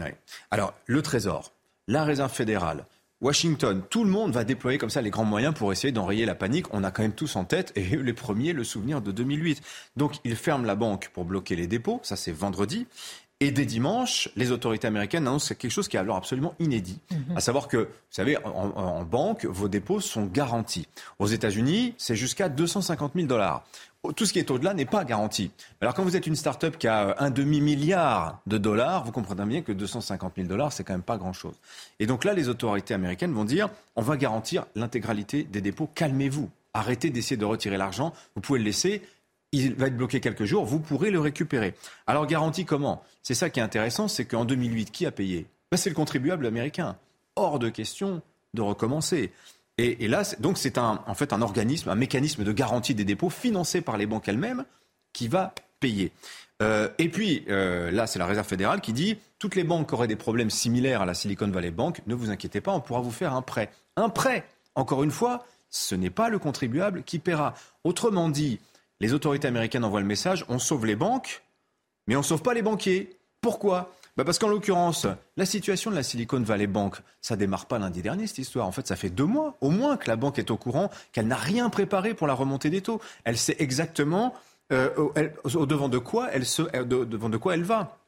[0.51, 1.53] Alors, le Trésor,
[1.89, 2.85] la Réserve fédérale,
[3.21, 6.35] Washington, tout le monde va déployer comme ça les grands moyens pour essayer d'enrayer la
[6.35, 6.73] panique.
[6.73, 9.61] On a quand même tous en tête, et les premiers, le souvenir de 2008.
[9.97, 12.01] Donc, ils ferment la banque pour bloquer les dépôts.
[12.03, 12.87] Ça, c'est vendredi.
[13.43, 16.99] Et dès dimanche, les autorités américaines annoncent quelque chose qui est alors absolument inédit.
[17.11, 17.37] Mhm.
[17.37, 20.87] À savoir que, vous savez, en, banque, vos dépôts sont garantis.
[21.19, 23.65] Aux États-Unis, c'est jusqu'à 250 000 dollars.
[24.17, 25.51] Tout ce qui est au-delà n'est pas garanti.
[25.81, 29.63] Alors quand vous êtes une start-up qui a un demi-milliard de dollars, vous comprenez bien
[29.63, 31.55] que 250 000 dollars, c'est quand même pas grand-chose.
[31.99, 35.89] Et donc là, les autorités américaines vont dire, on va garantir l'intégralité des dépôts.
[35.95, 36.49] Calmez-vous.
[36.73, 38.15] Arrêtez d'essayer de retirer l'argent.
[38.35, 39.03] Vous pouvez le laisser
[39.53, 41.75] il va être bloqué quelques jours, vous pourrez le récupérer.
[42.07, 43.03] Alors garantie comment?
[43.23, 45.47] C'est ça qui est intéressant, c'est qu'en 2008, qui a payé?
[45.71, 46.97] Ben, C'est le contribuable américain.
[47.37, 48.23] Hors de question
[48.55, 49.33] de recommencer.
[49.83, 53.81] Et, là, donc c'est en fait un organisme, un mécanisme de garantie des dépôts financé
[53.81, 54.65] par les banques elles-mêmes
[55.15, 56.13] qui va payer.
[56.61, 60.07] Euh, et puis euh, là, c'est la Réserve fédérale qui dit toutes les banques auraient
[60.07, 63.11] des problèmes similaires à la Silicon Valley Bank, ne vous inquiétez pas, on pourra vous
[63.11, 63.71] faire un prêt.
[63.97, 67.55] Un prêt, encore une fois, ce n'est pas le contribuable qui paiera.
[67.85, 68.61] Autrement dit,
[69.01, 71.43] les autorités américaines envoient le message on sauve les banques,
[72.07, 73.17] mais on ne sauve pas les banquiers.
[73.41, 73.95] Pourquoi?
[74.17, 78.03] Bah Parce qu'en l'occurrence, la situation de la Silicon Valley Bank, ça démarre pas lundi
[78.03, 78.67] dernier, cette histoire.
[78.67, 81.27] En fait, ça fait deux mois, au moins, que la banque est au courant qu'elle
[81.27, 83.01] n'a rien préparé pour la remontée des taux.
[83.25, 84.35] Elle sait exactement
[84.73, 84.91] euh,
[85.45, 87.99] au, devant, de quoi elle se, euh, devant de quoi elle va.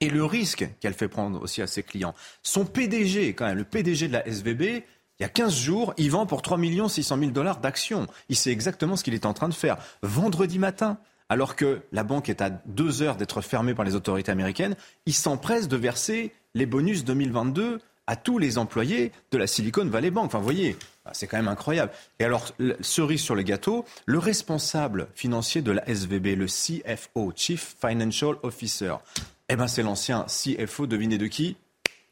[0.00, 2.14] Et le risque qu'elle fait prendre aussi à ses clients.
[2.42, 4.82] Son PDG, quand même, le PDG de la SVB,
[5.20, 6.58] il y a 15 jours, il vend pour 3
[6.88, 8.06] 600 000 dollars d'actions.
[8.30, 9.76] Il sait exactement ce qu'il est en train de faire.
[10.02, 10.98] Vendredi matin,
[11.30, 14.74] alors que la banque est à deux heures d'être fermée par les autorités américaines,
[15.06, 20.10] il s'empresse de verser les bonus 2022 à tous les employés de la Silicon Valley
[20.10, 20.26] Bank.
[20.26, 20.76] Enfin, vous voyez,
[21.12, 21.92] c'est quand même incroyable.
[22.18, 27.76] Et alors, cerise sur le gâteau, le responsable financier de la SVB, le CFO, Chief
[27.80, 28.94] Financial Officer,
[29.48, 31.56] eh ben, c'est l'ancien CFO, devinez de qui?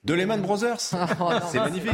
[0.04, 0.92] De Lehman Brothers.
[1.20, 1.90] Oh, c'est magnifique.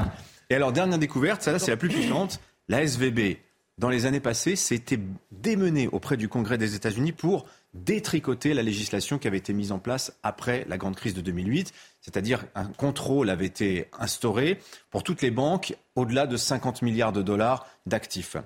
[0.51, 2.39] Et alors, dernière découverte, ça là, c'est la plus puissante.
[2.69, 3.39] La SVB
[3.79, 5.01] dans les années passées, s'était
[5.33, 9.81] démené auprès du Congrès des États-Unis pour détricoter la législation qui avait été mise en
[9.81, 14.61] place après la grande crise de 2008, c'est-à-dire un contrôle avait été instauré
[14.91, 18.37] pour toutes les banques au-delà de 50 milliards de dollars d'actifs.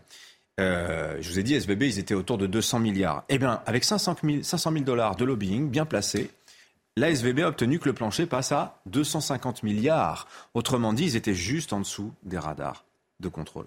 [0.59, 3.25] Euh, je vous ai dit, SVB, ils étaient autour de 200 milliards.
[3.29, 6.31] Eh bien, avec 500 000, dollars de lobbying bien placé,
[6.97, 10.27] la SVB a obtenu que le plancher passe à 250 milliards.
[10.55, 12.85] Autrement dit, ils étaient juste en dessous des radars
[13.21, 13.67] de contrôle.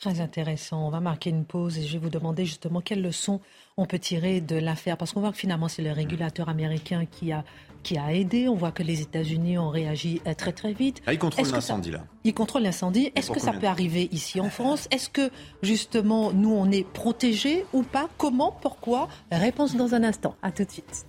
[0.00, 0.86] Très intéressant.
[0.86, 3.38] On va marquer une pause et je vais vous demander justement quelles leçons
[3.76, 4.96] on peut tirer de l'affaire.
[4.96, 7.44] Parce qu'on voit que finalement, c'est le régulateur américain qui a,
[7.82, 8.48] qui a aidé.
[8.48, 11.02] On voit que les États-Unis ont réagi euh, très très vite.
[11.06, 12.02] Ah, ils contrôlent l'incendie là.
[12.24, 13.12] Ils contrôlent l'incendie.
[13.14, 14.88] Est-ce que ça peut arriver ici en France?
[14.90, 15.30] Est-ce que
[15.62, 18.08] justement, nous, on est protégés ou pas?
[18.16, 18.56] Comment?
[18.62, 19.06] Pourquoi?
[19.30, 20.34] Réponse dans un instant.
[20.40, 21.04] À tout de suite.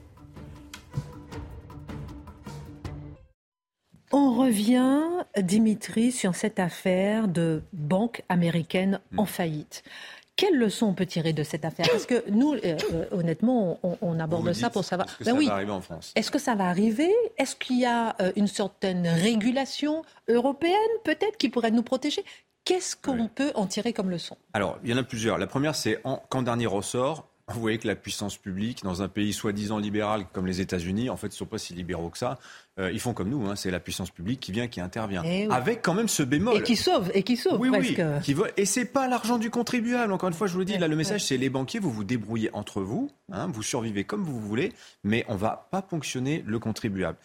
[4.13, 5.02] On revient,
[5.38, 9.84] Dimitri, sur cette affaire de banque américaine en faillite.
[10.36, 11.88] Quelle leçon on peut tirer de cette affaire?
[11.89, 15.08] Parce que nous, euh, euh, honnêtement, on, aborde ça pour savoir.
[15.08, 15.45] Est-ce que ben ça oui.
[15.45, 17.12] va arriver en France Est-ce que ça va arriver?
[17.38, 22.26] Est-ce qu'il y a euh, une certaine régulation européenne, peut-être, qui pourrait nous protéger?
[22.65, 24.36] Qu'est-ce qu'on peut en tirer comme leçon?
[24.54, 25.38] Alors, il y en a plusieurs.
[25.38, 29.34] La première, c'est quand dernier ressort, vous voyez que la puissance publique, dans un pays
[29.34, 32.39] soi-disant libéral comme les États-Unis, en fait, ils ne sont pas si libéraux que ça.
[32.80, 35.23] Euh, ils font comme nous, hein, c'est la puissance publique qui vient, qui intervient.
[35.25, 36.58] Eh Avec quand même ce bémol.
[36.58, 37.99] Et qui sauve, et qui sauve oui, presque.
[37.99, 40.13] Oui, qui et c'est pas l'argent du contribuable.
[40.13, 42.04] Encore une fois, je vous le dis, là, le message, c'est les banquiers, vous vous
[42.04, 44.71] débrouillez entre vous, hein, vous survivez comme vous voulez,
[45.04, 47.17] mais on va pas ponctionner le contribuable.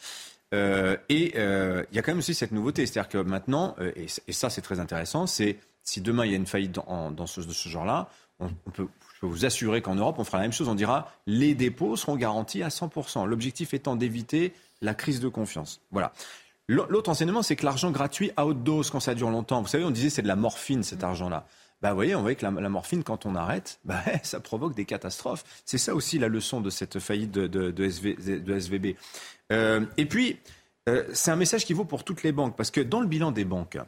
[0.54, 4.06] Euh, et euh, il y a quand même aussi cette nouveauté, c'est-à-dire que maintenant, et,
[4.32, 7.52] ça c'est très intéressant, c'est si demain il y a une faillite dans, ce, de
[7.52, 10.52] ce genre-là, on, on peut je peux vous assurer qu'en Europe, on fera la même
[10.52, 10.68] chose.
[10.68, 13.24] On dira les dépôts seront garantis à 100%.
[13.24, 14.52] L'objectif étant d'éviter
[14.82, 15.80] la crise de confiance.
[15.90, 16.12] Voilà.
[16.68, 19.84] L'autre enseignement, c'est que l'argent gratuit à haute dose, quand ça dure longtemps, vous savez,
[19.84, 21.46] on disait c'est de la morphine cet argent-là.
[21.80, 24.84] Bah, vous voyez, on voit que la, morphine, quand on arrête, bah, ça provoque des
[24.84, 25.44] catastrophes.
[25.64, 28.96] C'est ça aussi la leçon de cette faillite de, de, SVB.
[29.50, 30.38] Euh, et puis,
[30.90, 33.32] euh, c'est un message qui vaut pour toutes les banques, parce que dans le bilan
[33.32, 33.78] des banques,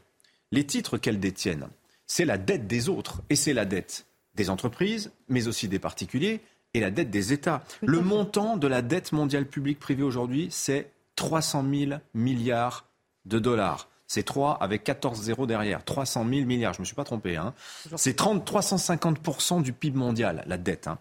[0.53, 1.69] les titres qu'elles détiennent,
[2.07, 4.07] c'est la dette des autres, et c'est la dette
[4.39, 6.41] des entreprises, mais aussi des particuliers,
[6.73, 7.63] et la dette des États.
[7.83, 12.87] Le montant de la dette mondiale publique privée aujourd'hui, c'est 300 000 milliards
[13.27, 13.89] de dollars.
[14.07, 15.85] C'est 3 avec 14 zéros derrière.
[15.85, 17.37] 300 000 milliards, je ne me suis pas trompé.
[17.37, 17.53] Hein.
[17.97, 20.87] C'est 350% du PIB mondial, la dette.
[20.87, 20.99] Hein.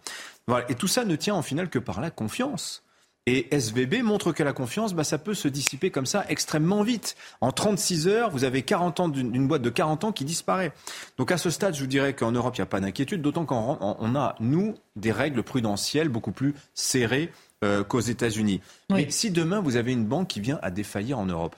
[0.48, 0.70] Voilà.
[0.70, 2.84] Et tout ça ne tient en final que par la confiance.
[3.30, 7.18] Et SVB montre que la confiance, bah, ça peut se dissiper comme ça extrêmement vite.
[7.42, 10.72] En 36 heures, vous avez 40 ans d'une boîte de 40 ans qui disparaît.
[11.18, 13.46] Donc à ce stade, je vous dirais qu'en Europe, il n'y a pas d'inquiétude, d'autant
[13.46, 17.30] qu'on a, nous, des règles prudentielles beaucoup plus serrées
[17.66, 18.62] euh, qu'aux États-Unis.
[18.90, 21.58] Mais si demain, vous avez une banque qui vient à défaillir en Europe,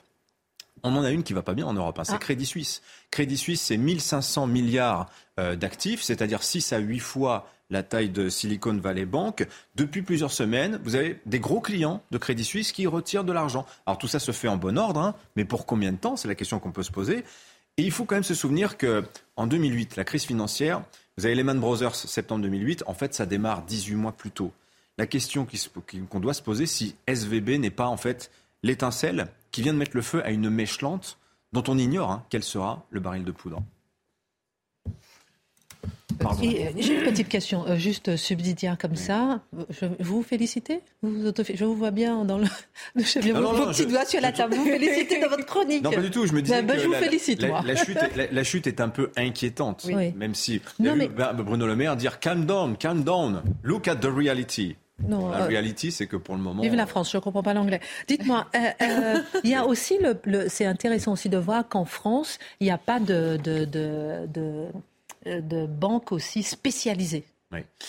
[0.82, 2.18] on en a une qui va pas bien en Europe, hein, c'est ah.
[2.18, 2.82] Crédit Suisse.
[3.12, 5.08] Crédit Suisse, c'est 1500 milliards
[5.40, 9.48] euh, d'actifs, c'est-à-dire 6 à 8 fois la taille de Silicon Valley Bank.
[9.76, 13.66] Depuis plusieurs semaines, vous avez des gros clients de Crédit Suisse qui retirent de l'argent.
[13.86, 16.16] Alors tout ça se fait en bon ordre, hein, mais pour combien de temps?
[16.16, 17.24] C'est la question qu'on peut se poser.
[17.78, 19.04] Et il faut quand même se souvenir que
[19.36, 20.82] en 2008, la crise financière,
[21.18, 24.52] vous avez Lehman Brothers, septembre 2008, en fait, ça démarre 18 mois plus tôt.
[24.98, 25.48] La question
[26.10, 28.32] qu'on doit se poser, si SVB n'est pas en fait
[28.64, 31.18] l'étincelle qui vient de mettre le feu à une mèche lente
[31.54, 33.64] dont on ignore hein, quel sera le baril de poudre.
[36.22, 39.42] Euh, j'ai une petite question, euh, juste subsidiaire comme ça.
[39.70, 42.46] Je, vous félicitez vous Je vous vois bien dans le.
[42.96, 44.56] Je viens vos, petits doigts sur la table.
[44.56, 45.84] Vous félicitez dans votre chronique.
[45.84, 46.26] Non, pas du tout.
[46.26, 46.62] Je me disais.
[46.62, 47.98] Ben, que je vous félicite, la, La, chute,
[48.32, 50.62] la, chute, est un peu inquiétante, même si.
[50.80, 51.08] Non, mais...
[51.08, 54.76] Bruno Le Maire dire calm down, calm down, look at the reality.
[55.08, 56.62] Non, la euh, reality, c'est que pour le moment.
[56.62, 57.80] Vive la France, je ne comprends pas l'anglais.
[58.08, 58.48] Dites-moi,
[59.44, 62.78] il y a aussi le, c'est intéressant aussi de voir qu'en France, il n'y a
[62.78, 64.68] pas de, de, de, euh,
[65.30, 67.26] de banques aussi spécialisées.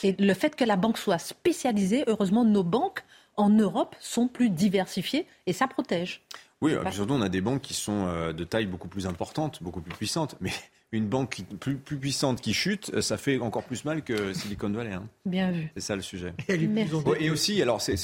[0.02, 3.02] Et le fait que la banque soit spécialisée, heureusement, nos banques
[3.36, 6.22] en Europe sont plus diversifiées et ça protège.
[6.62, 9.80] Oui, surtout on a des banques qui sont euh, de taille beaucoup plus importante, beaucoup
[9.80, 10.36] plus puissantes.
[10.40, 10.52] Mais
[10.92, 14.92] une banque plus, puissante qui chute, euh, ça fait encore plus mal que Silicon Valley.
[14.92, 15.04] Hein.
[15.24, 15.70] Bien vu.
[15.74, 16.34] C'est ça le sujet.
[16.48, 17.94] Et, aussi, alors c'est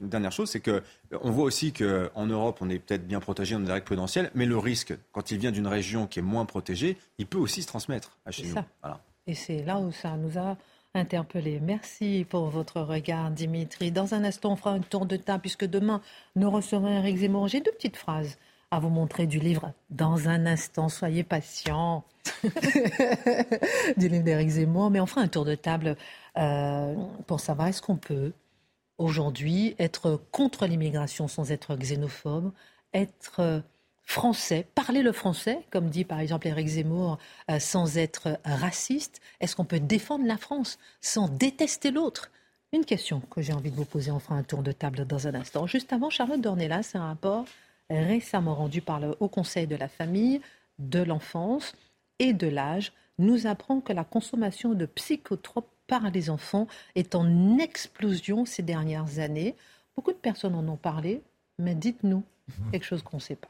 [0.00, 0.82] une dernière chose, c'est que
[1.22, 4.44] on voit aussi qu'en Europe, on est peut-être bien protégé, on est règles prudentielles, mais
[4.44, 7.66] le risque, quand il vient d'une région qui est moins protégée, il peut aussi se
[7.68, 8.54] transmettre à chez nous.
[9.26, 10.56] Et c'est là où ça nous a
[10.94, 11.60] interpellés.
[11.60, 13.90] Merci pour votre regard, Dimitri.
[13.90, 16.00] Dans un instant, on fera un tour de table, puisque demain,
[16.36, 17.48] nous recevrons Eric Zemmour.
[17.48, 18.38] J'ai deux petites phrases
[18.70, 20.88] à vous montrer du livre dans un instant.
[20.88, 22.04] Soyez patients.
[23.96, 24.90] du livre d'Éric Zemmour.
[24.90, 25.96] Mais on fera un tour de table
[26.38, 26.94] euh,
[27.26, 28.32] pour savoir est-ce qu'on peut
[28.98, 32.52] aujourd'hui être contre l'immigration sans être xénophobe,
[32.92, 33.62] être
[34.12, 37.18] français, parler le français, comme dit par exemple Éric Zemmour,
[37.50, 42.30] euh, sans être raciste Est-ce qu'on peut défendre la France sans détester l'autre?
[42.74, 45.28] Une question que j'ai envie de vous poser, on fera un tour de table dans
[45.28, 45.66] un instant.
[45.66, 47.46] Juste avant, Charlotte Dornelas, c'est un rapport
[47.88, 50.42] récemment rendu par le Haut Conseil de la famille,
[50.78, 51.74] de l'enfance
[52.18, 57.58] et de l'âge, nous apprend que la consommation de psychotropes par les enfants est en
[57.58, 59.56] explosion ces dernières années.
[59.96, 61.22] Beaucoup de personnes en ont parlé,
[61.58, 62.22] mais dites-nous
[62.70, 63.48] quelque chose qu'on ne sait pas.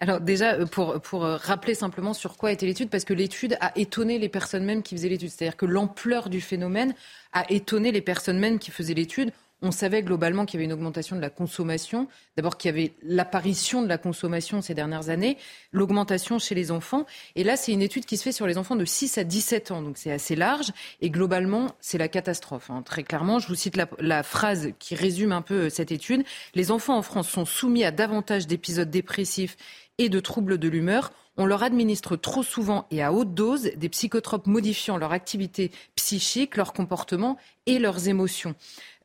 [0.00, 3.56] Alors déjà, euh, pour, pour euh, rappeler simplement sur quoi était l'étude, parce que l'étude
[3.60, 5.30] a étonné les personnes mêmes qui faisaient l'étude.
[5.30, 6.94] C'est-à-dire que l'ampleur du phénomène
[7.32, 9.32] a étonné les personnes mêmes qui faisaient l'étude.
[9.62, 12.08] On savait globalement qu'il y avait une augmentation de la consommation.
[12.36, 15.38] D'abord qu'il y avait l'apparition de la consommation ces dernières années,
[15.70, 17.06] l'augmentation chez les enfants.
[17.36, 19.70] Et là, c'est une étude qui se fait sur les enfants de 6 à 17
[19.70, 19.80] ans.
[19.80, 20.72] Donc c'est assez large.
[21.00, 22.70] Et globalement, c'est la catastrophe.
[22.70, 22.82] Hein.
[22.82, 26.24] Très clairement, je vous cite la, phrase qui résume un peu euh, cette étude.
[26.54, 29.56] Les enfants en France sont soumis à davantage d'épisodes dépressifs
[29.98, 33.88] et de troubles de l'humeur on leur administre trop souvent et à haute dose des
[33.88, 38.54] psychotropes modifiant leur activité psychique, leur comportement et leurs émotions.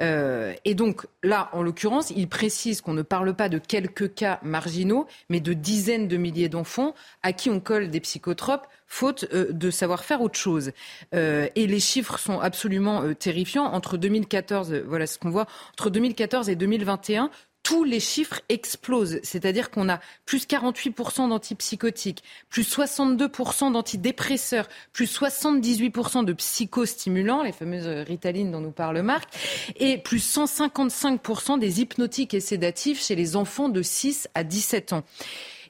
[0.02, 4.40] Euh, et donc là, en l'occurrence, il précise qu'on ne parle pas de quelques cas
[4.44, 9.52] marginaux, mais de dizaines de milliers d'enfants à qui on colle des psychotropes faute euh,
[9.52, 10.72] de savoir faire autre chose.
[11.14, 13.66] Euh, et les chiffres sont absolument terrifiants.
[13.66, 17.30] Entre 2014, voilà ce qu'on voit, entre 2014 et 2021,
[17.68, 19.20] tous les chiffres explosent.
[19.24, 28.08] C'est-à-dire qu'on a plus 48% d'antipsychotiques, plus 62% d'antidépresseurs, plus 78% de psychostimulants, les fameuses
[28.08, 29.28] Ritalines dont nous parle Marc,
[29.76, 35.04] et plus 155% des hypnotiques et sédatifs chez les enfants de 6 à 17 ans.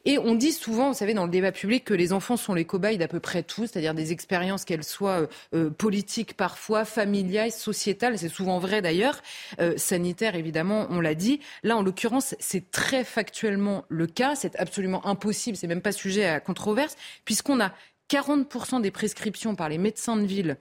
[0.06, 2.66] Et on dit souvent, vous savez, dans le débat public, que les enfants sont les
[2.66, 7.52] cobayes d'à peu près tout, c'est-à-dire des expériences, qu'elles soient euh, euh, politiques parfois, familiales,
[7.52, 9.22] sociétales, c'est souvent vrai d'ailleurs,
[9.60, 11.40] euh, sanitaires évidemment, on l'a dit.
[11.64, 16.26] Là, en l'occurrence, c'est très factuellement le cas, c'est absolument impossible, c'est même pas sujet
[16.26, 17.74] à controverse, puisqu'on a
[18.10, 20.58] 40% des prescriptions par les médecins de ville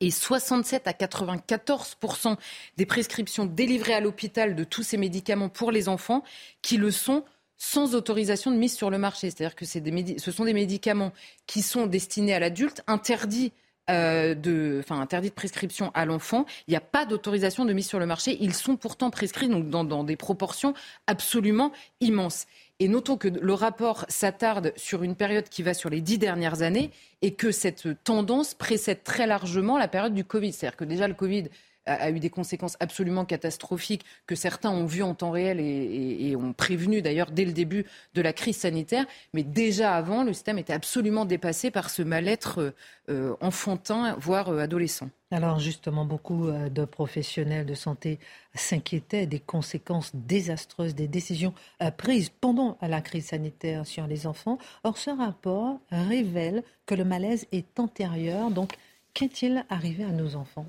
[0.00, 2.36] et 67 à 94%
[2.76, 6.22] des prescriptions délivrées à l'hôpital de tous ces médicaments pour les enfants
[6.62, 7.24] qui le sont
[7.58, 9.30] sans autorisation de mise sur le marché.
[9.30, 11.12] C'est-à-dire que ce sont des médicaments
[11.46, 13.52] qui sont destinés à l'adulte, interdits
[13.90, 16.44] euh, de, de prescription à l'enfant.
[16.66, 18.36] Il n'y a pas d'autorisation de mise sur le marché.
[18.40, 20.74] Ils sont pourtant prescrits donc, dans, dans, des proportions
[21.06, 22.46] absolument immenses.
[22.80, 26.60] Et notons que le rapport s'attarde sur une période qui va sur les dix dernières
[26.60, 26.90] années
[27.22, 30.52] et que cette tendance précède très largement la période du Covid.
[30.52, 31.44] C'est-à-dire que déjà le Covid
[31.88, 36.52] a, eu des conséquences absolument catastrophiques que certains ont vues en temps réel et, ont
[36.52, 39.06] prévenu d'ailleurs dès le début de la crise sanitaire.
[39.32, 42.74] Mais déjà avant, le système était absolument dépassé par ce mal-être
[43.08, 45.08] euh, enfantin, voire euh, adolescent.
[45.30, 48.18] Alors justement, beaucoup euh, de professionnels de santé
[48.54, 51.54] s'inquiétaient des conséquences désastreuses des décisions
[51.96, 54.58] prises pendant la crise sanitaire sur les enfants.
[54.84, 58.50] Or, ce rapport révèle que le malaise est antérieur.
[58.50, 58.74] Donc,
[59.14, 60.66] qu'est-il arrivé à nos enfants?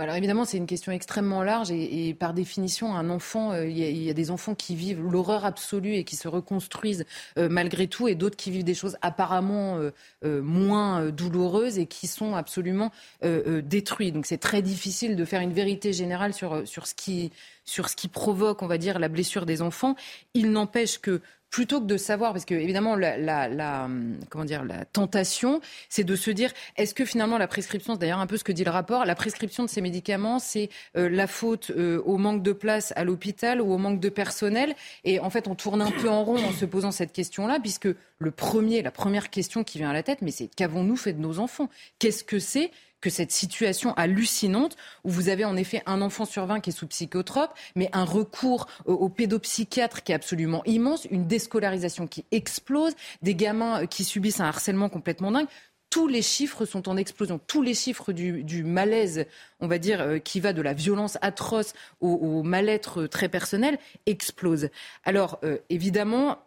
[0.00, 4.10] Alors évidemment, c'est une question extrêmement large et, par définition, un enfant, euh, il y,
[4.10, 7.04] a des enfants qui vivent l'horreur absolue et qui se reconstruisent
[7.38, 9.78] euh, malgré tout, et d'autres qui vivent des choses apparemment
[10.24, 12.90] euh, moins douloureuses et qui sont absolument
[13.22, 14.12] détruits.
[14.12, 17.30] Donc c'est très difficile de faire une vérité générale sur, sur ce qui
[17.64, 19.94] sur ce qui provoque, on va dire, la blessure des enfants.
[20.34, 23.88] Il n'empêche que plutôt que de savoir, parce que évidemment la,
[24.28, 28.20] comment dire la tentation, c'est de se dire est-ce que finalement la prescription, c'est d'ailleurs
[28.20, 31.26] un peu ce que dit le rapport, la prescription de ces médicaments, c'est euh, la
[31.26, 34.74] faute euh, au manque de place à l'hôpital ou au manque de personnel?
[35.04, 37.88] Et en fait, on tourne un peu en rond en se posant cette question-là, puisque
[38.18, 41.20] le premier, la première question qui vient à la tête, mais c'est qu'avons-nous fait de
[41.20, 41.68] nos enfants?
[41.98, 46.46] Qu'est-ce que c'est que cette situation hallucinante où vous avez en effet un enfant sur
[46.46, 51.26] 20 qui est sous psychotrope, mais un recours au pédopsychiatre qui est absolument immense, une
[51.26, 55.48] déscolarisation qui explose, des gamins qui subissent un harcèlement complètement dingue
[55.90, 57.40] tous les chiffres sont en explosion.
[57.46, 59.26] Tous les chiffres du, malaise,
[59.58, 64.70] on va dire, euh, qui va de la violence atroce au, mal-être très personnel, explosent.
[65.04, 66.38] Alors, euh, évidemment,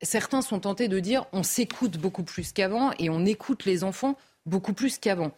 [0.00, 4.16] certains sont tentés de dire on s'écoute beaucoup plus qu'avant et on écoute les enfants
[4.46, 5.32] beaucoup plus qu'avant.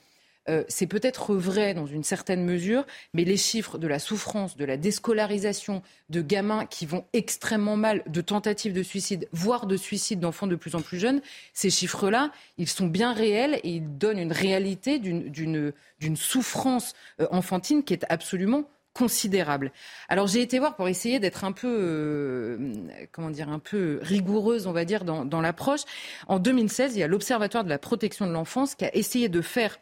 [0.49, 4.65] Euh, c'est peut-être vrai dans une certaine mesure, mais les chiffres de la souffrance, de
[4.65, 10.21] la déscolarisation, de gamins qui vont extrêmement mal, de tentatives de suicide, voire de suicide
[10.21, 11.21] d'enfants de plus en plus jeunes,
[11.55, 17.85] ces chiffres-là, ils sont bien réels et ils donnent une réalité d'une souffrance euh, enfantine
[17.85, 19.73] qui est absolument considérable.
[20.09, 22.75] Alors j'ai été voir pour essayer d'être un peu, euh,
[23.11, 25.83] comment dire, un peu rigoureuse, on va dire, dans, dans l'approche.
[26.29, 29.41] En 2016, il y a l'Observatoire de la protection de l'enfance qui a essayé de
[29.41, 29.79] faire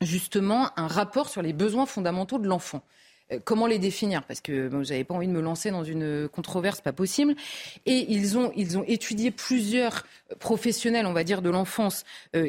[0.00, 2.82] justement un rapport sur les besoins fondamentaux de l'enfant.
[3.44, 4.24] comment les définir?
[4.24, 7.34] Parce que bon, j'avais pas envie de me lancer dans une controverse, pas possible.
[7.86, 10.04] Et ils ont, ils ont étudié plusieurs
[10.38, 12.04] professionnels, on va dire, de l'enfance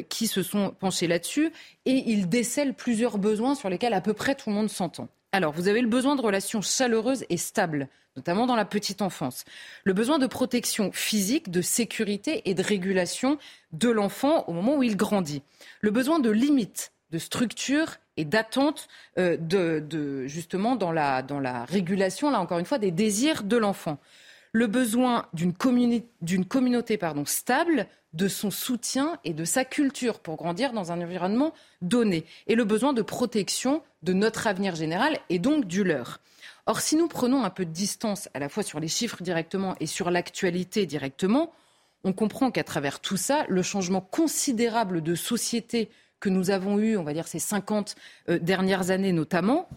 [0.08, 1.52] qui se sont penchés là-dessus
[1.84, 5.08] et ils décèlent plusieurs besoins sur lesquels à peu près tout le monde s'entend.
[5.34, 9.44] Alors, vous avez le besoin de relations chaleureuses et stables, notamment dans la petite enfance.
[9.84, 13.38] Le besoin de protection physique, de sécurité et de régulation
[13.72, 15.42] de l'enfant au moment où il grandit.
[15.80, 18.88] Le besoin de limites, de structure et d'attente
[19.18, 23.56] euh, de, justement dans la, dans la régulation, là encore une fois, des désirs de
[23.56, 23.98] l'enfant.
[24.52, 30.72] Le besoin d'une communauté pardon, stable, de son soutien et de sa culture pour grandir
[30.72, 32.26] dans un environnement donné.
[32.46, 36.20] Et le besoin de protection de notre avenir général et donc du leur.
[36.66, 39.74] Or, si nous prenons un peu de distance à la fois sur les chiffres directement
[39.80, 41.50] et sur l'actualité directement,
[42.04, 45.88] on comprend qu'à travers tout ça, le changement considérable de société
[46.22, 47.96] que nous avons eu, on va dire ces 50
[48.30, 49.68] euh, dernières années notamment,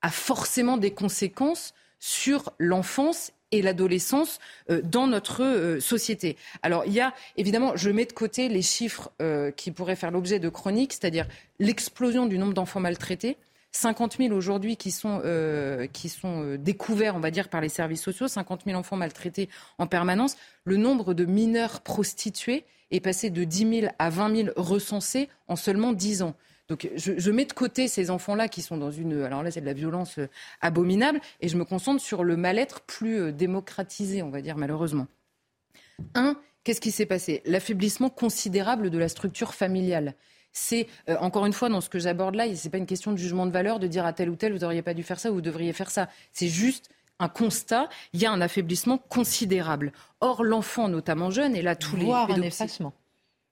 [0.00, 4.40] a forcément des conséquences sur l'enfance et l'adolescence
[4.70, 6.36] euh, dans notre euh, société.
[6.62, 10.10] Alors il y a évidemment, je mets de côté les chiffres euh, qui pourraient faire
[10.10, 11.28] l'objet de chroniques, c'est-à-dire
[11.60, 13.36] l'explosion du nombre d'enfants maltraités.
[13.72, 15.22] 50 000 aujourd'hui qui sont,
[15.92, 19.48] qui sont découverts, on va dire, par les services sociaux, 50 000 enfants maltraités
[19.78, 20.36] en permanence.
[20.64, 25.56] Le nombre de mineurs prostitués est passé de 10 000 à 20 000 recensés en
[25.56, 26.34] seulement 10 ans.
[26.68, 29.22] Donc je, mets de côté ces enfants-là qui sont dans une...
[29.22, 30.28] Alors là, c'est de la violence euh,
[30.60, 35.06] abominable, et je me concentre sur le mal-être plus euh, démocratisé, on va dire, malheureusement.
[36.14, 37.42] Un, qu'est-ce qui s'est passé?
[37.44, 40.14] L'affaiblissement considérable de la structure familiale
[40.52, 43.12] c'est euh, encore une fois dans ce que j'aborde là, ce n'est pas une question
[43.12, 45.18] de jugement de valeur de dire à tel ou tel vous n'auriez pas dû faire
[45.18, 46.08] ça ou vous devriez faire ça.
[46.32, 49.92] C'est juste un constat, il y a un affaiblissement considérable.
[50.20, 52.92] Or l'enfant, notamment jeune, et là tous les un effacement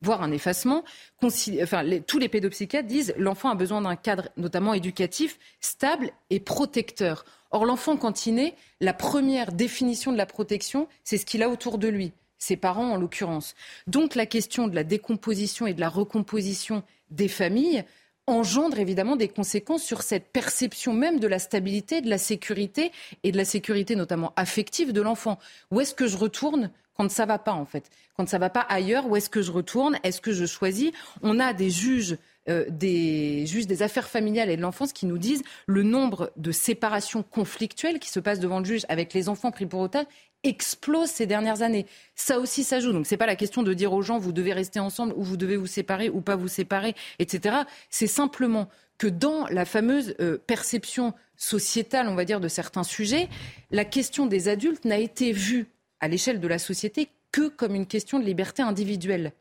[0.03, 0.85] voire un effacement.
[1.23, 7.25] Enfin, tous les pédopsychiatres disent l'enfant a besoin d'un cadre, notamment éducatif, stable et protecteur.
[7.51, 11.51] Or, l'enfant, quand il naît, la première définition de la protection, c'est ce qu'il a
[11.51, 13.55] autour de lui, ses parents en l'occurrence.
[13.87, 17.85] Donc, la question de la décomposition et de la recomposition des familles
[18.27, 23.33] engendre évidemment des conséquences sur cette perception même de la stabilité, de la sécurité et
[23.33, 25.39] de la sécurité notamment affective de l'enfant.
[25.71, 28.61] Où est-ce que je retourne quand ça va pas en fait, quand ça va pas
[28.61, 30.93] ailleurs, où est-ce que je retourne, est-ce que je choisis?
[31.23, 32.19] On a des juges
[32.51, 36.53] euh, des juges des affaires familiales et de l'enfance qui nous disent le nombre de
[36.53, 40.07] séparations conflictuelles qui se passent devant le juge avec les enfants pris pour otage
[40.43, 41.87] explose ces dernières années.
[42.15, 42.93] Ça aussi, ça joue.
[42.93, 45.37] Donc, c'est pas la question de dire aux gens vous devez rester ensemble ou vous
[45.37, 47.57] devez vous séparer ou pas vous séparer, etc.
[47.91, 53.29] C'est simplement que dans la fameuse euh, perception sociétale, on va dire, de certains sujets,
[53.71, 55.67] la question des adultes n'a été vue
[56.01, 59.33] à l'échelle de la société que comme une question de liberté individuelle.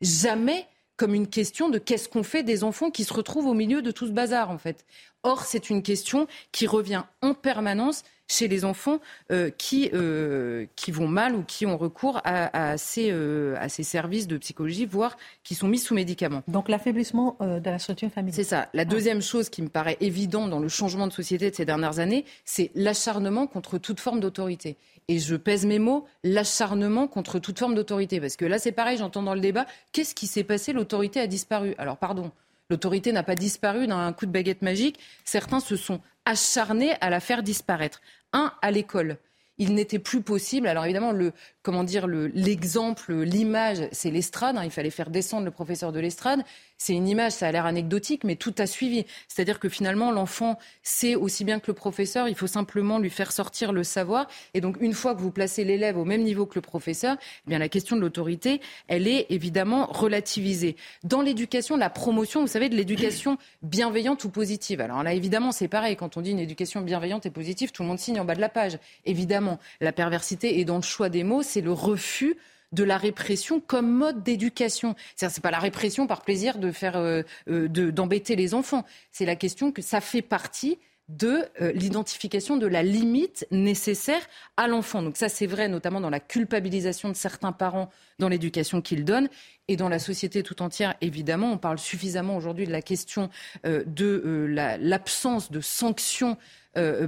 [0.00, 3.82] Jamais comme une question de qu'est-ce qu'on fait des enfants qui se retrouvent au milieu
[3.82, 4.84] de tout ce bazar, en fait.
[5.22, 8.98] Or, c'est une question qui revient en permanence chez les enfants
[9.30, 13.82] euh, qui, euh, qui vont mal ou qui ont recours à, ces, euh, à ces
[13.82, 16.42] services de psychologie, voire qui sont mis sous médicaments.
[16.48, 18.34] Donc l'affaiblissement de la structure familiale.
[18.34, 18.68] C'est ça.
[18.72, 21.98] La deuxième chose qui me paraît évidente dans le changement de société de ces dernières
[21.98, 24.76] années, c'est l'acharnement contre toute forme d'autorité.
[25.08, 28.20] Et je pèse mes mots, l'acharnement contre toute forme d'autorité.
[28.20, 30.72] Parce que là, c'est pareil, j'entends dans le débat, qu'est-ce qui s'est passé?
[30.72, 31.74] L'autorité a disparu.
[31.78, 32.30] Alors, pardon,
[32.70, 34.98] l'autorité n'a pas disparu d'un coup de baguette magique.
[35.24, 38.00] Certains se sont acharnés à la faire disparaître.
[38.32, 39.18] Un, à l'école
[39.58, 40.66] il n'était plus possible.
[40.66, 41.32] Alors évidemment, le,
[41.62, 44.56] comment dire, l'exemple, l'image, c'est l'estrade.
[44.56, 44.64] Hein.
[44.64, 46.42] il fallait faire descendre le professeur de l'estrade.
[46.84, 49.06] C'est une image, ça a l'air anecdotique, mais tout a suivi.
[49.28, 53.30] C'est-à-dire que finalement, l'enfant sait aussi bien que le professeur, il faut simplement lui faire
[53.30, 54.26] sortir le savoir.
[54.52, 57.50] Et donc, une fois que vous placez l'élève au même niveau que le professeur, eh
[57.50, 60.74] bien, la question de l'autorité, elle est évidemment relativisée.
[61.04, 64.80] Dans l'éducation, la promotion, vous savez, de l'éducation bienveillante ou positive.
[64.80, 65.94] Alors là, évidemment, c'est pareil.
[65.94, 68.40] Quand on dit une éducation bienveillante et positive, tout le monde signe en bas de
[68.40, 68.76] la page.
[69.04, 72.36] Évidemment, la perversité est dans le choix des mots, c'est le refus
[72.72, 74.94] de la répression comme mode d'éducation.
[75.16, 78.84] C'est pas la répression par plaisir de faire euh, euh, d'embêter les enfants.
[79.10, 84.22] C'est la question que ça fait partie de euh, l'identification de la limite nécessaire
[84.56, 85.02] à l'enfant.
[85.02, 89.28] Donc ça, c'est vrai notamment dans la culpabilisation de certains parents dans l'éducation qu'ils donnent
[89.68, 90.94] et dans la société tout entière.
[91.00, 93.30] Évidemment, on parle suffisamment aujourd'hui de la question
[93.64, 94.46] de
[94.80, 96.36] l'absence de sanctions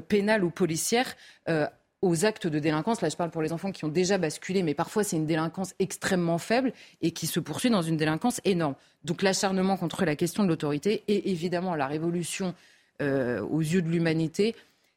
[0.09, 1.17] pénales ou policières
[2.05, 3.01] aux actes de délinquance.
[3.01, 5.75] Là, je parle pour les enfants qui ont déjà basculé, mais parfois c'est une délinquance
[5.79, 8.75] extrêmement faible et qui se poursuit dans une délinquance énorme.
[9.05, 12.55] Donc l'acharnement contre la question de l'autorité et évidemment la révolution
[13.01, 14.55] euh, aux yeux de l'humanité,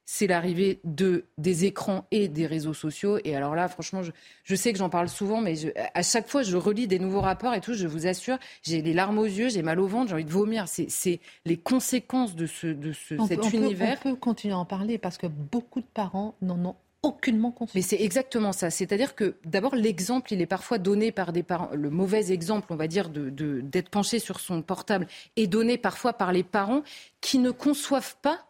[0.10, 3.20] c'est l'arrivée de des écrans et des réseaux sociaux.
[3.24, 4.02] Et alors là, franchement,
[4.44, 5.56] je, sais que j'en parle souvent, mais
[5.94, 7.74] à chaque fois, je relis des nouveaux rapports et tout.
[7.74, 10.32] Je vous assure, j'ai les larmes aux yeux, j'ai mal au ventre, j'ai envie de
[10.32, 10.66] vomir.
[10.68, 13.98] C'est les conséquences de, ce, de ce, cet univers.
[14.06, 17.54] on peut continuer à en parler parce que beaucoup de parents n'en ont aucunement.
[17.76, 18.70] Mais c'est exactement ça.
[18.70, 21.70] C'est-à-dire que d'abord l'exemple, il est parfois donné par des parents.
[21.74, 25.78] Le mauvais exemple, on va dire, d'être de, d'être penché sur son portable est donné
[25.78, 26.84] parfois par les parents
[27.22, 28.48] qui ne conçoivent pas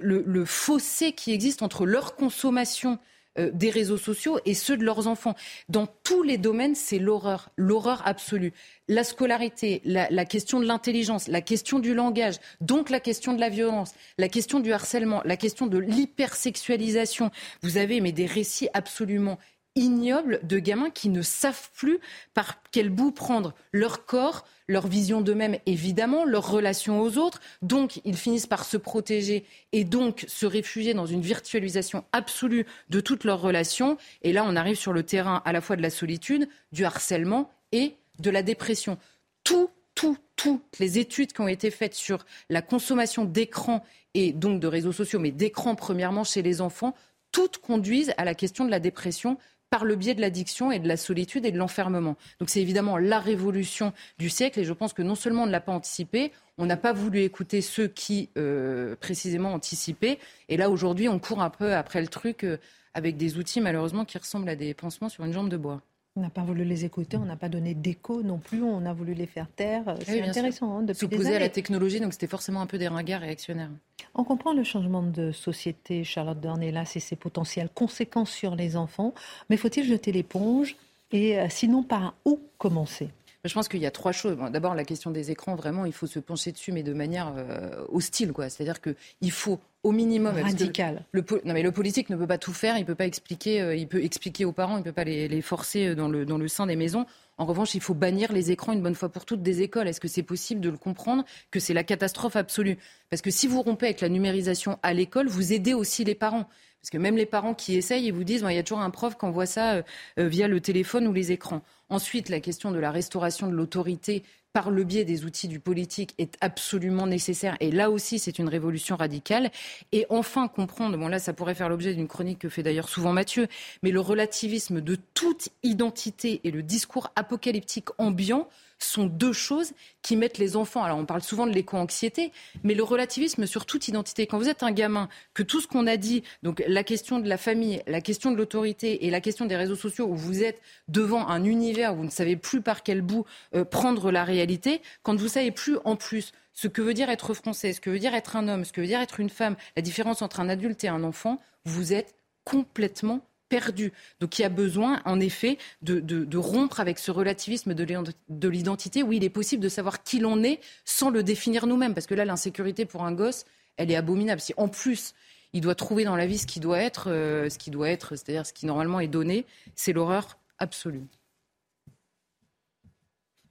[0.00, 2.98] le, fossé qui existe entre leur consommation
[3.38, 5.34] euh, des réseaux sociaux et ceux de leurs enfants.
[5.68, 8.52] Dans tous les domaines, c'est l'horreur, l'horreur absolue.
[8.88, 13.48] La scolarité, la, question de l'intelligence, la question du langage, donc la question de la
[13.48, 17.30] violence, la question du harcèlement, la question de l'hypersexualisation.
[17.62, 19.38] Vous avez mais des récits absolument
[19.78, 21.98] ignobles de gamins qui ne savent plus
[22.34, 27.40] par quel bout prendre leur corps, leur vision d'eux-mêmes, évidemment, leur relation aux autres.
[27.62, 33.00] Donc, ils finissent par se protéger et donc se réfugier dans une virtualisation absolue de
[33.00, 33.96] toutes leurs relations.
[34.22, 37.50] Et là, on arrive sur le terrain à la fois de la solitude, du harcèlement
[37.72, 38.98] et de la dépression.
[39.44, 44.60] Tout, tout, toutes les études qui ont été faites sur la consommation d'écran et donc
[44.60, 46.94] de réseaux sociaux, mais d'écran premièrement chez les enfants,
[47.32, 49.38] toutes conduisent à la question de la dépression
[49.70, 52.16] par le biais de l'addiction et de la solitude et de l'enfermement.
[52.40, 55.52] Donc c'est évidemment la révolution du siècle et je pense que non seulement on ne
[55.52, 60.18] l'a pas anticipé, on n'a pas voulu écouter ceux qui euh, précisément anticipaient.
[60.48, 62.58] Et là aujourd'hui on court un peu après le truc euh,
[62.94, 65.82] avec des outils malheureusement qui ressemblent à des pansements sur une jambe de bois.
[66.18, 68.92] On n'a pas voulu les écouter, on n'a pas donné d'écho non plus, on a
[68.92, 69.94] voulu les faire taire.
[70.04, 70.80] C'est intéressant.
[70.80, 73.70] Hein, S'opposer à la technologie, donc c'était forcément un peu des ringards réactionnaires.
[74.16, 79.14] On comprend le changement de société, Charlotte Dornelas, et ses potentielles conséquences sur les enfants,
[79.48, 80.74] mais faut-il jeter l'éponge?
[81.12, 83.10] Et euh, sinon, par où commencer?
[83.48, 84.36] Je pense qu'il y a trois choses.
[84.52, 87.84] D'abord, la question des écrans, vraiment, il faut se pencher dessus, mais de manière euh,
[87.88, 88.32] hostile.
[88.32, 88.48] quoi.
[88.48, 90.36] C'est-à-dire qu'il faut au minimum.
[90.36, 91.04] Radical.
[91.12, 92.76] Le, non, mais le politique ne peut pas tout faire.
[92.78, 93.60] Il peut pas expliquer.
[93.60, 94.76] Euh, il peut expliquer aux parents.
[94.76, 97.06] Il peut pas les, forcer dans le, dans le sein des maisons.
[97.38, 99.88] En revanche, il faut bannir les écrans une bonne fois pour toutes des écoles.
[99.88, 102.78] Est-ce que c'est possible de le comprendre que c'est la catastrophe absolue?
[103.10, 106.48] Parce que si vous rompez avec la numérisation à l'école, vous aidez aussi les parents.
[106.80, 108.90] Parce que même les parents qui essayent, ils vous disent, il y a toujours un
[108.90, 109.82] prof qui envoie ça euh,
[110.18, 111.62] euh, via le téléphone ou les écrans.
[111.88, 114.22] Ensuite, la question de la restauration de l'autorité
[114.52, 117.56] par le biais des outils du politique est absolument nécessaire.
[117.60, 119.50] Et là aussi, c'est une révolution radicale.
[119.92, 123.12] Et enfin, comprendre, bon là, ça pourrait faire l'objet d'une chronique que fait d'ailleurs souvent
[123.12, 123.46] Mathieu,
[123.82, 128.48] mais le relativisme de toute identité et le discours apocalyptique ambiant
[128.86, 129.72] sont deux choses
[130.02, 130.82] qui mettent les enfants.
[130.82, 134.26] Alors on parle souvent de l'éco-anxiété, mais le relativisme sur toute identité.
[134.26, 137.28] Quand vous êtes un gamin, que tout ce qu'on a dit, donc la question de
[137.28, 140.60] la famille, la question de l'autorité et la question des réseaux sociaux, où vous êtes
[140.88, 143.24] devant un univers où vous ne savez plus par quel bout
[143.54, 147.34] euh, prendre la réalité, quand vous savez plus en plus ce que veut dire être
[147.34, 149.56] français, ce que veut dire être un homme, ce que veut dire être une femme,
[149.76, 152.14] la différence entre un adulte et un enfant, vous êtes
[152.44, 153.92] complètement perdu.
[154.20, 159.12] Donc il y a besoin, en effet, de, rompre avec ce relativisme de l'identité où
[159.12, 161.94] il est possible de savoir qui l'on est sans le définir nous-mêmes.
[161.94, 163.44] Parce que là, l'insécurité pour un gosse,
[163.76, 164.40] elle est abominable.
[164.40, 165.14] Si en plus,
[165.52, 168.16] il doit trouver dans la vie ce qui doit être, euh, ce qui doit être,
[168.16, 171.06] c'est-à-dire ce qui normalement est donné, c'est l'horreur absolue.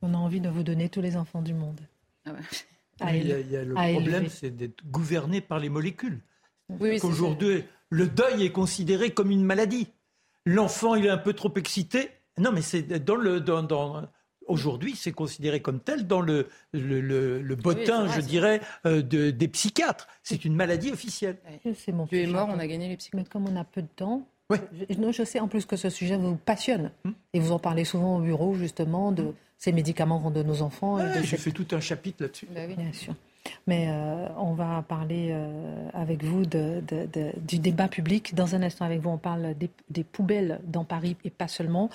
[0.01, 1.79] On a envie de vous donner tous les enfants du monde.
[2.99, 6.19] Ah il, y a, le problème, c'est d'être gouverné par les molécules.
[6.79, 9.87] Oui, Aujourd'hui, le deuil est considéré comme une maladie.
[10.45, 12.09] L'enfant, il est un peu trop excité.
[12.37, 13.39] Non, mais c'est dans le.
[13.39, 14.07] Dans,
[14.47, 17.01] Aujourd'hui, c'est considéré comme tel dans le, le,
[17.41, 20.07] le, bottin, je dirais, euh, de, des psychiatres.
[20.23, 21.37] C'est une maladie officielle.
[21.91, 23.25] Mon Dieu est mort, on a gagné les psychiatres.
[23.25, 26.15] Mais comme on a peu de temps, je, je sais en plus que ce sujet
[26.15, 26.91] vous passionne.
[27.03, 27.11] Hmm.
[27.33, 30.97] Et vous en parlez souvent au bureau, justement, de ces médicaments qu'on donne aux enfants.
[31.23, 32.47] J'ai fait tout un chapitre là-dessus.
[32.53, 33.15] Bah Bien sûr.
[33.67, 38.35] Mais euh, on va parler euh, avec vous du débat public.
[38.35, 39.55] Dans un instant, avec vous, on parle
[39.89, 41.89] des, poubelles dans Paris et pas seulement.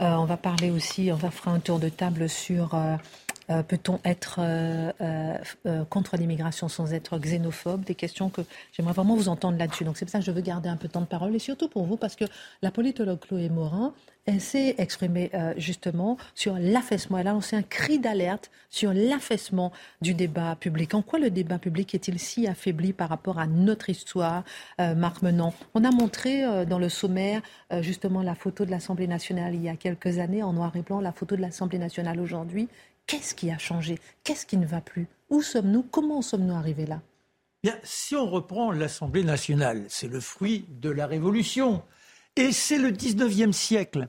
[0.00, 2.78] Euh, on va parler aussi, on va faire un tour de table sur
[3.68, 4.40] peut-on être
[5.88, 7.82] contre l'immigration sans être xénophobe?
[7.84, 8.42] Des questions que
[8.72, 9.84] j'aimerais vraiment vous entendre là-dessus.
[9.84, 11.38] Donc c'est pour ça que je veux garder un peu de temps de parole et
[11.38, 12.26] surtout pour vous parce que
[12.62, 13.94] la politologue Chloé Morin,
[14.28, 17.16] elle s'est exprimée justement sur l'affaissement.
[17.16, 19.72] Elle a lancé un cri d'alerte sur l'affaissement
[20.02, 20.92] du débat public.
[20.92, 24.44] En quoi le débat public est-il si affaibli par rapport à notre histoire,
[24.78, 27.40] Marc Menant On a montré dans le sommaire
[27.80, 31.00] justement la photo de l'Assemblée nationale il y a quelques années en noir et blanc,
[31.00, 32.68] la photo de l'Assemblée nationale aujourd'hui.
[33.06, 33.98] Qu'est-ce qui a changé?
[34.24, 35.06] Qu'est-ce qui ne va plus?
[35.30, 35.84] Où sommes-nous?
[35.84, 37.00] Comment sommes-nous arrivés là?
[37.62, 41.82] Bien, si on reprend l'Assemblée nationale, c'est le fruit de la Révolution.
[42.38, 44.06] Et c'est le 19e siècle.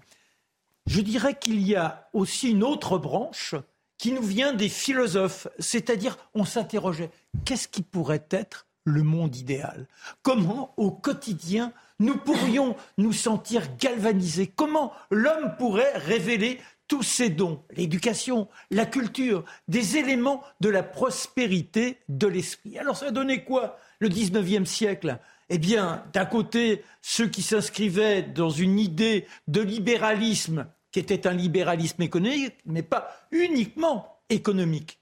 [0.86, 3.56] Je dirais qu'il y a aussi une autre branche
[3.98, 7.10] qui nous vient des philosophes, c'est-à-dire on s'interrogeait,
[7.44, 9.88] qu'est-ce qui pourrait être le monde idéal?
[10.22, 14.46] Comment, au quotidien, nous pourrions nous sentir galvanisés?
[14.46, 21.98] Comment l'homme pourrait révéler tous ces dons, l'éducation, la culture, des éléments de la prospérité
[22.10, 22.78] de l'esprit.
[22.78, 25.18] Alors ça a donné quoi le 19e siècle?
[25.50, 31.34] Eh bien, d'un côté, ceux qui s'inscrivaient dans une idée de libéralisme, qui était un
[31.34, 35.00] libéralisme économique, mais pas uniquement économique.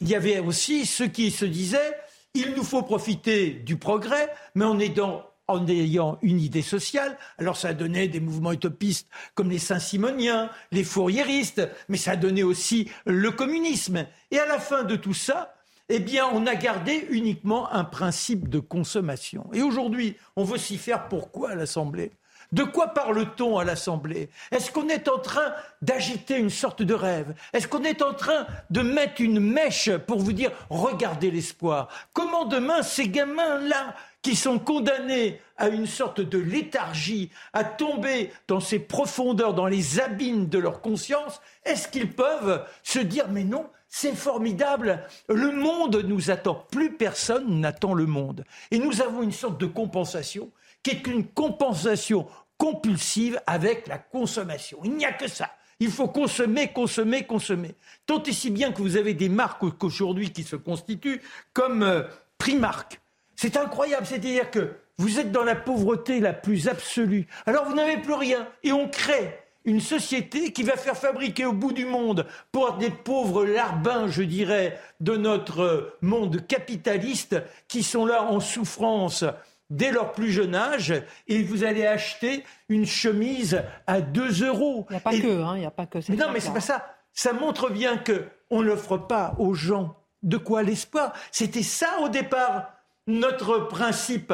[0.00, 1.96] Il y avait aussi ceux qui se disaient
[2.34, 7.18] il nous faut profiter du progrès, mais en ayant une idée sociale.
[7.36, 12.16] Alors ça a donné des mouvements utopistes comme les Saint-Simoniens, les Fourriéristes, mais ça a
[12.16, 14.06] donné aussi le communisme.
[14.30, 15.54] Et à la fin de tout ça,
[15.94, 19.50] eh bien, on a gardé uniquement un principe de consommation.
[19.52, 22.12] Et aujourd'hui, on veut s'y faire pourquoi à l'Assemblée?
[22.50, 24.30] De quoi parle-t-on à l'Assemblée?
[24.50, 27.34] Est-ce qu'on est en train d'agiter une sorte de rêve?
[27.52, 31.88] Est-ce qu'on est en train de mettre une mèche pour vous dire regardez l'espoir?
[32.14, 38.60] Comment demain ces gamins-là qui sont condamnés à une sorte de léthargie, à tomber dans
[38.60, 43.66] ces profondeurs, dans les abîmes de leur conscience, est-ce qu'ils peuvent se dire mais non,
[43.94, 48.42] c'est formidable, le monde nous attend, plus personne n'attend le monde.
[48.70, 50.50] Et nous avons une sorte de compensation
[50.82, 52.26] qui est une compensation
[52.56, 54.78] compulsive avec la consommation.
[54.82, 55.50] Il n'y a que ça.
[55.78, 57.74] Il faut consommer, consommer, consommer.
[58.06, 61.20] Tant et si bien que vous avez des marques qu'aujourd'hui qui se constituent
[61.52, 62.04] comme euh,
[62.38, 62.98] Primark.
[63.36, 67.26] C'est incroyable, c'est-à-dire que vous êtes dans la pauvreté la plus absolue.
[67.44, 71.52] Alors vous n'avez plus rien et on crée une société qui va faire fabriquer au
[71.52, 78.06] bout du monde pour des pauvres larbins, je dirais, de notre monde capitaliste qui sont
[78.06, 79.24] là en souffrance
[79.70, 80.92] dès leur plus jeune âge
[81.28, 84.86] et vous allez acheter une chemise à 2 euros.
[84.90, 85.98] Il n'y a pas que, hein, il n'y a pas que.
[86.08, 86.94] Mais non, mais c'est pas ça.
[87.12, 91.12] Ça montre bien que on n'offre pas aux gens de quoi l'espoir?
[91.30, 92.72] C'était ça au départ
[93.06, 94.32] notre principe.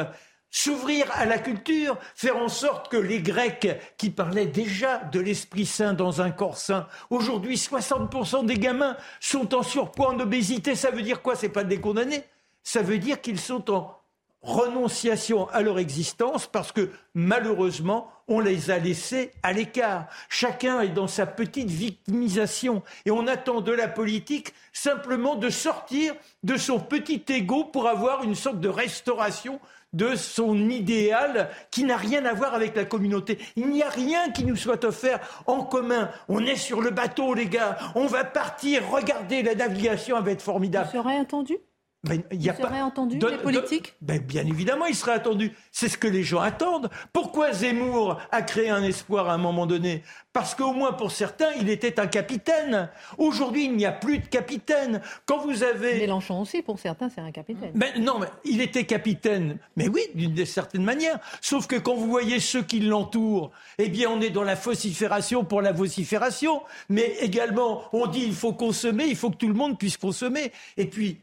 [0.51, 3.69] S'ouvrir à la culture, faire en sorte que les Grecs,
[3.99, 9.55] qui parlaient déjà de l'Esprit Saint dans un corps saint, aujourd'hui 60% des gamins sont
[9.55, 10.75] en surpoids, en obésité.
[10.75, 11.37] Ça veut dire quoi?
[11.37, 12.25] C'est pas des condamnés.
[12.63, 13.99] Ça veut dire qu'ils sont en
[14.41, 20.07] renonciation à leur existence parce que malheureusement, on les a laissés à l'écart.
[20.29, 26.15] Chacun est dans sa petite victimisation et on attend de la politique simplement de sortir
[26.45, 29.61] de son petit ego pour avoir une sorte de restauration
[29.93, 33.39] de son idéal qui n'a rien à voir avec la communauté.
[33.57, 36.11] Il n'y a rien qui nous soit offert en commun.
[36.29, 37.79] On est sur le bateau, les gars.
[37.95, 38.83] On va partir.
[38.91, 40.89] Regardez, la navigation va être formidable.
[40.93, 41.57] Vous serez entendu?
[42.05, 45.53] Ben, il y a serait entendu, les politiques ben, Bien évidemment, il serait attendu.
[45.73, 46.91] C'est ce que les gens attendent.
[47.13, 50.05] Pourquoi Zemmour a créé un espoir à un moment donné?
[50.33, 52.89] Parce qu'au moins pour certains, il était un capitaine.
[53.19, 55.01] Aujourd'hui, il n'y a plus de capitaine.
[55.27, 55.99] Quand vous avez...
[55.99, 57.73] Mélenchon aussi, pour certains, c'est un capitaine.
[57.75, 59.59] Ben, non, mais il était capitaine.
[59.77, 61.19] Mais oui, d'une certaine manière.
[61.41, 65.45] Sauf que quand vous voyez ceux qui l'entourent, eh bien, on est dans la vocifération
[65.45, 66.63] pour la vocifération.
[66.89, 70.53] Mais également, on dit il faut consommer, il faut que tout le monde puisse consommer.
[70.77, 71.19] Et puis,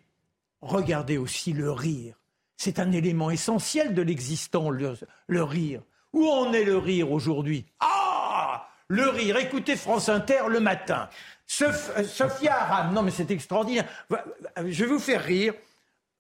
[0.66, 2.16] regardez aussi le rire.
[2.58, 5.82] C'est un élément essentiel de l'existant, le, rire.
[6.14, 7.66] Où en est le rire aujourd'hui?
[7.80, 9.38] Ah Le rire.
[9.38, 11.10] Écoutez France Inter le matin.
[11.62, 13.86] Euh, Sophia Aram, non mais c'est extraordinaire.
[14.58, 15.54] Je vais vous faire rire.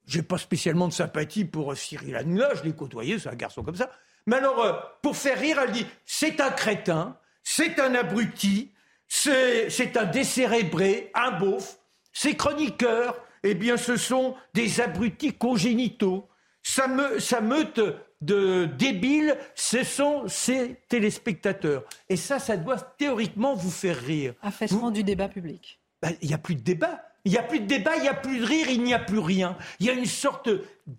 [0.05, 3.75] J'ai pas spécialement de sympathie pour Cyril Hanouna, je l'ai côtoyé, c'est un garçon comme
[3.75, 3.89] ça.
[4.27, 8.71] Mais alors, euh, pour faire rire, elle dit c'est un crétin, c'est un abruti,
[9.07, 11.77] c'est un décérébré, un beauf,
[12.13, 13.15] c'est chroniqueur,
[13.51, 16.27] eh bien, ce sont des abrutis congénitaux.
[16.63, 17.79] Ça, meute
[18.21, 21.83] de débiles, ce sont ces téléspectateurs.
[22.09, 24.33] Et ça, ça doit théoriquement vous faire rire.
[24.41, 25.79] Affaissement du débat public.
[26.01, 27.01] Ben, il n'y a plus de débat.
[27.23, 28.99] Il n'y a plus de débat, il n'y a plus de rire, il n'y a
[28.99, 29.57] plus rien.
[29.79, 30.49] Il y a une sorte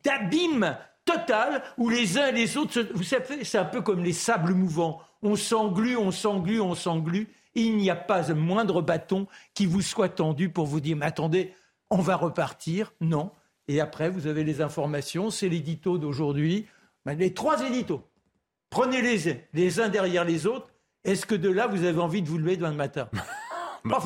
[0.05, 4.13] d'abîme total où les uns et les autres, vous savez, c'est un peu comme les
[4.13, 5.01] sables mouvants.
[5.23, 7.29] On s'englue, on s'englue, on s'englue.
[7.55, 11.07] Il n'y a pas un moindre bâton qui vous soit tendu pour vous dire, mais
[11.07, 11.55] attendez,
[11.91, 12.93] on va repartir.
[13.01, 13.31] Non.
[13.69, 16.67] Et après, vous avez les informations, c'est l'édito d'aujourd'hui.
[17.05, 18.03] Ben, les trois éditos.
[18.71, 20.71] Prenez-les les uns derrière les autres.
[21.05, 23.09] Est-ce que de là, vous avez envie de vous lever demain matin
[23.85, 23.99] bah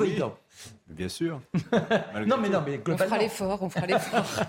[0.89, 1.41] Bien sûr.
[2.27, 4.45] non, mais non, mais On fera l'effort, on fera l'effort.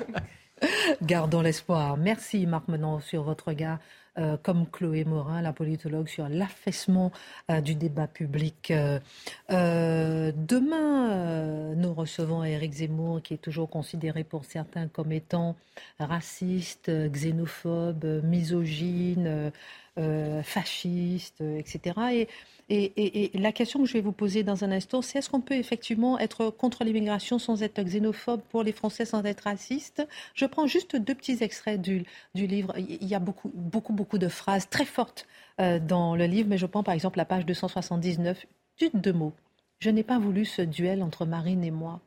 [1.02, 1.98] Gardons l'espoir.
[1.98, 3.80] Merci Marc Menon sur votre regard
[4.18, 7.14] euh, comme Chloé Morin, la politologue, sur l'affaissement
[7.50, 8.70] euh, du débat public.
[8.72, 15.56] Euh, demain, nous recevons Éric Zemmour, qui est toujours considéré pour certains comme étant
[15.98, 19.52] raciste, xénophobe, misogyne.
[20.44, 22.28] Fascistes, etc.
[22.70, 25.56] Et, la question que je vais vous poser dans un instant, c'est est-ce qu'on peut
[25.56, 30.68] effectivement être contre l'immigration sans être xénophobe, pour les Français sans être raciste Je prends
[30.68, 32.74] juste deux petits extraits du, livre.
[32.78, 35.28] Il y a beaucoup, beaucoup, beaucoup de phrases très fortes
[35.58, 38.46] dans le livre, mais je prends par exemple la page 279,
[38.94, 39.34] deux mots.
[39.80, 42.00] Je n'ai pas voulu ce duel entre Marine et moi.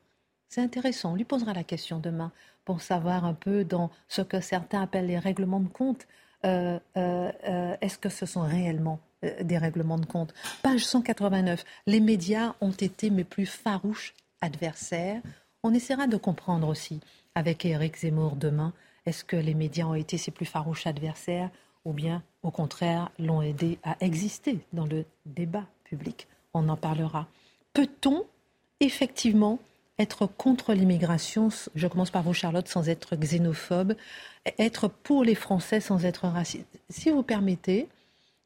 [0.48, 1.12] C'est intéressant.
[1.12, 2.30] On lui posera la question demain
[2.64, 6.06] pour savoir un peu dans ce que certains appellent les règlements de compte.
[6.44, 9.00] Euh, euh, euh, est-ce que ce sont réellement
[9.40, 10.34] des règlements de compte?
[10.62, 11.64] Page 189.
[11.86, 15.22] Les médias ont été mes plus farouches adversaires.
[15.62, 17.00] On essaiera de comprendre aussi
[17.34, 18.72] avec Éric Zemmour demain.
[19.06, 21.50] Est-ce que les médias ont été ses plus farouches adversaires
[21.84, 26.28] ou bien, au contraire, l'ont aidé à exister dans le débat public?
[26.52, 27.26] On en parlera.
[27.72, 28.24] Peut-on
[28.80, 29.58] effectivement
[29.98, 33.94] être contre l'immigration, je commence par vous Charlotte, sans être xénophobe,
[34.58, 36.80] être pour les Français sans être raciste.
[36.90, 37.88] Si vous permettez,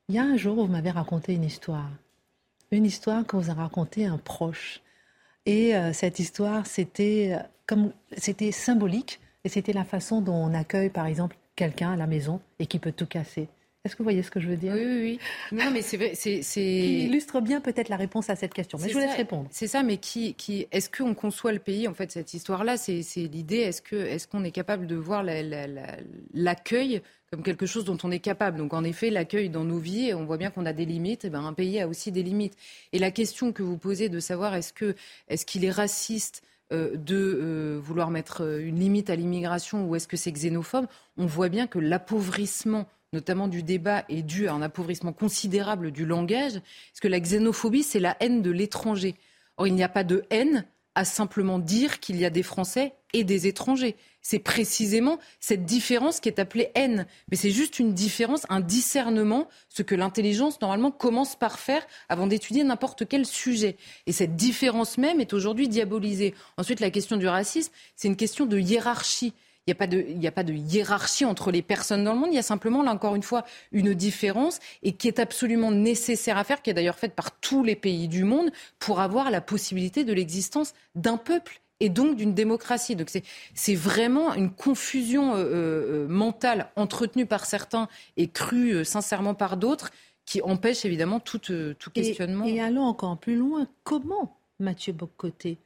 [0.09, 1.91] il y a un jour où vous m'avez raconté une histoire,
[2.71, 4.81] une histoire que vous a racontée un proche.
[5.47, 10.55] Et euh, cette histoire, c'était euh, comme c'était symbolique, et c'était la façon dont on
[10.55, 13.49] accueille, par exemple, quelqu'un à la maison et qui peut tout casser.
[13.89, 15.19] Est-ce que vous voyez ce que je veux dire Oui, oui, oui.
[15.51, 15.99] Non, mais c'est
[16.43, 18.77] qui illustre bien peut-être la réponse à cette question.
[18.79, 19.49] Mais je vous laisse répondre.
[19.51, 22.77] C'est ça, mais qui, qui est-ce qu'on conçoit le pays en fait cette histoire-là?
[22.77, 23.57] C'est l'idée.
[23.57, 25.25] Est-ce que est-ce qu'on est capable de voir
[26.35, 28.59] l'accueil comme quelque chose dont on est capable?
[28.59, 31.31] Donc en effet, l'accueil dans nos vies, on voit bien qu'on a des limites, et
[31.31, 32.57] ben, un pays a aussi des limites.
[32.93, 34.95] Et la question que vous posez de savoir est-ce que
[35.29, 39.97] est-ce qu'il est raciste euh, de euh, vouloir mettre euh, une limite à l'immigration ou
[39.97, 40.85] est-ce que c'est xénophobe,
[41.17, 46.05] on voit bien que l'appauvrissement notamment du débat, est dû à un appauvrissement considérable du
[46.05, 49.15] langage, parce que la xénophobie, c'est la haine de l'étranger?
[49.57, 52.95] Or, il n'y a pas de haine à simplement dire qu'il y a des Français
[53.13, 53.97] et des étrangers.
[54.21, 57.07] C'est précisément cette différence qui est appelée haine.
[57.31, 62.27] Mais c'est juste une différence, un discernement, ce que l'intelligence, normalement, commence par faire avant
[62.27, 63.77] d'étudier n'importe quel sujet.
[64.07, 66.35] Et cette différence même est aujourd'hui diabolisée.
[66.57, 69.35] Ensuite, la question du racisme, c'est une question de hiérarchie.
[69.69, 72.31] Il n'y a, pas de, hiérarchie entre les personnes dans le monde.
[72.33, 76.39] Il y a simplement, là encore une fois, une différence et qui est absolument nécessaire
[76.39, 79.43] à faire, qui est d'ailleurs faite par tous les pays du monde pour avoir la
[79.43, 82.97] possibilité de l'existence d'un peuple et donc d'une démocratie.
[82.97, 83.11] Donc
[83.55, 89.59] c'est vraiment une confusion euh, euh, mentale entretenue par certains et crue euh, sincèrement par
[89.59, 89.91] d'autres
[90.25, 92.45] qui empêche évidemment tout, tout questionnement.
[92.47, 95.59] Et, et, allons encore plus loin, comment, Mathieu Bocoté,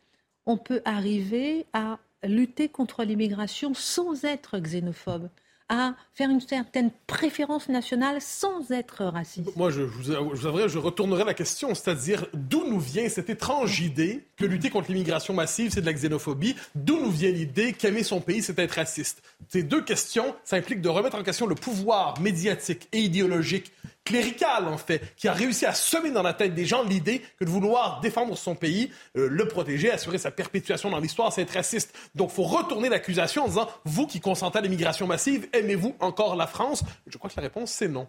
[0.46, 5.28] on peut arriver à lutter contre l'immigration sans être xénophobe
[5.72, 9.56] à faire une certaine préférence nationale sans être raciste.
[9.56, 14.44] Moi, je, vous, je, retournerai la question, c'est-à-dire d'où nous vient cette étrange idée que
[14.44, 16.56] lutter contre l'immigration massive, c'est de la xénophobie?
[16.74, 19.22] D'où nous vient l'idée qu'aimer son pays, c'est être raciste?
[19.48, 23.72] Ces deux questions, ça implique de remettre en question le pouvoir médiatique et idéologique
[24.12, 27.44] clérical, en fait, qui a réussi à semer dans la tête des gens l'idée que
[27.44, 31.54] de vouloir défendre son pays, euh, le protéger, assurer sa perpétuation dans l'histoire, c'est être
[31.54, 31.96] raciste.
[32.14, 36.36] Donc, il faut retourner l'accusation en disant, vous qui consentez à l'immigration massive, aimez-vous encore
[36.36, 36.84] la France?
[37.06, 38.06] Je crois que la réponse, c'est non.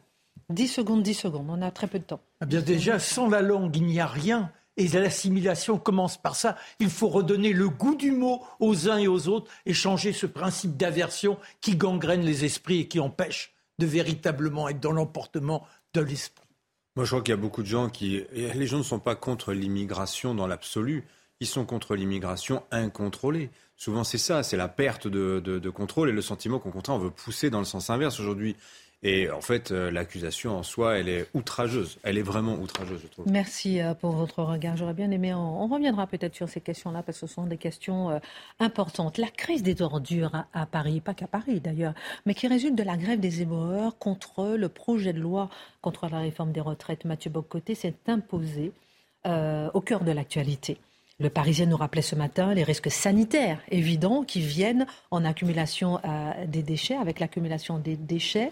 [0.50, 2.20] 10 secondes, 10 secondes, on a très peu de temps.
[2.42, 4.52] Eh bien déjà, sans la langue, il n'y a rien.
[4.76, 6.58] Et l'assimilation commence par ça.
[6.80, 10.26] Il faut redonner le goût du mot aux uns et aux autres et changer ce
[10.26, 16.02] principe d'aversion qui gangrène les esprits et qui empêche de véritablement être dans l'emportement de
[16.02, 16.44] l'esprit.
[16.96, 18.24] Moi, je crois qu'il y a beaucoup de gens qui.
[18.34, 21.06] Les gens ne sont pas contre l'immigration dans l'absolu.
[21.40, 23.50] Ils sont contre l'immigration incontrôlée.
[23.76, 27.00] Souvent, c'est ça, c'est la perte de, de, contrôle et le sentiment qu'au contraire, on
[27.00, 28.56] veut pousser dans le sens inverse aujourd'hui.
[29.06, 31.98] Et en fait, euh, l'accusation en soi, elle est outrageuse.
[32.04, 33.26] Elle est vraiment outrageuse, je trouve.
[33.30, 34.78] Merci euh, pour votre regard.
[34.78, 35.34] J'aurais bien aimé.
[35.34, 38.20] On, reviendra peut-être sur ces questions-là parce que ce sont des questions euh,
[38.60, 39.18] importantes.
[39.18, 41.94] La crise des ordures à, Paris, pas qu'à Paris d'ailleurs,
[42.26, 45.50] mais qui résulte de la grève des éboueurs contre le projet de loi
[45.82, 47.04] contre la réforme des retraites.
[47.04, 48.72] Mathieu Bocoté s'est imposé
[49.26, 50.78] au cœur de l'actualité.
[51.20, 56.00] Le Parisien nous rappelait ce matin les risques sanitaires évidents qui viennent en accumulation
[56.48, 58.52] des déchets, avec l'accumulation des déchets.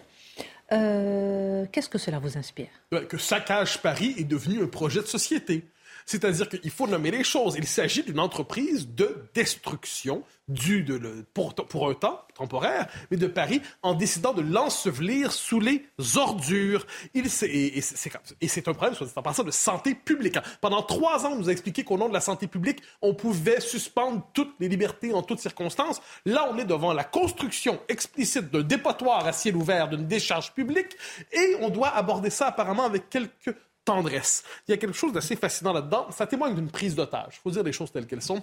[0.71, 2.69] Euh, qu'est-ce que cela vous inspire?
[3.09, 5.65] Que Saccage Paris est devenu un projet de société.
[6.05, 7.55] C'est-à-dire qu'il faut nommer les choses.
[7.57, 10.85] Il s'agit d'une entreprise de destruction du,
[11.33, 15.85] pour, un temps temporaire, mais de Paris en décidant de l'ensevelir sous les
[16.15, 16.85] ordures.
[17.13, 20.37] Il, et, c'est un problème, en passant, de santé publique.
[20.59, 23.59] Pendant trois ans, on nous a expliqué qu'au nom de la santé publique, on pouvait
[23.61, 26.01] suspendre toutes les libertés en toutes circonstances.
[26.25, 30.97] Là, on est devant la construction explicite d'un dépotoir à ciel ouvert, d'une décharge publique,
[31.31, 33.55] et on doit aborder ça apparemment avec quelques
[33.99, 36.07] Il y a quelque chose d'assez fascinant là-dedans.
[36.11, 37.35] Ça témoigne d'une prise d'otage.
[37.37, 38.41] Il faut dire les choses telles qu'elles sont.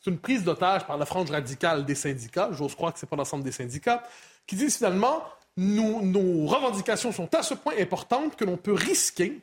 [0.00, 2.50] C'est une prise d'otage par la frange radicale des syndicats.
[2.52, 4.02] J'ose croire que ce n'est pas l'ensemble des syndicats
[4.46, 5.22] qui disent finalement
[5.56, 9.40] nos revendications sont à ce point importantes que l'on peut risquer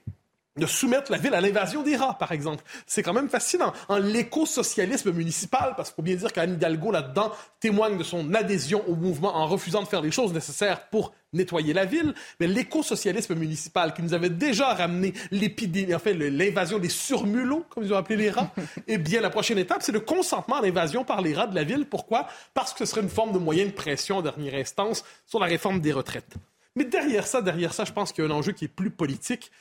[0.59, 2.63] de soumettre la ville à l'invasion des rats, par exemple.
[2.85, 3.73] C'est quand même fascinant.
[3.87, 8.83] En l'éco-socialisme municipal, parce qu'il faut bien dire qu'Anne Hidalgo, là-dedans, témoigne de son adhésion
[8.87, 13.35] au mouvement en refusant de faire les choses nécessaires pour nettoyer la ville, mais l'éco-socialisme
[13.35, 17.97] municipal qui nous avait déjà ramené l'épidémie, en fait, l'invasion des surmulots, comme ils ont
[17.97, 18.51] appelé les rats,
[18.87, 21.63] eh bien, la prochaine étape, c'est le consentement à l'invasion par les rats de la
[21.63, 21.85] ville.
[21.85, 22.27] Pourquoi?
[22.53, 25.45] Parce que ce serait une forme de moyen de pression en dernière instance sur la
[25.45, 26.35] réforme des retraites.
[26.75, 28.89] Mais derrière ça, derrière ça, je pense qu'il y a un enjeu qui est plus
[28.89, 29.51] politique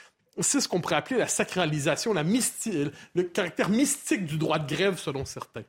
[0.40, 5.24] c'est ce qu'on pourrait appeler la sacralisation, le caractère mystique du droit de grève selon
[5.24, 5.64] certains.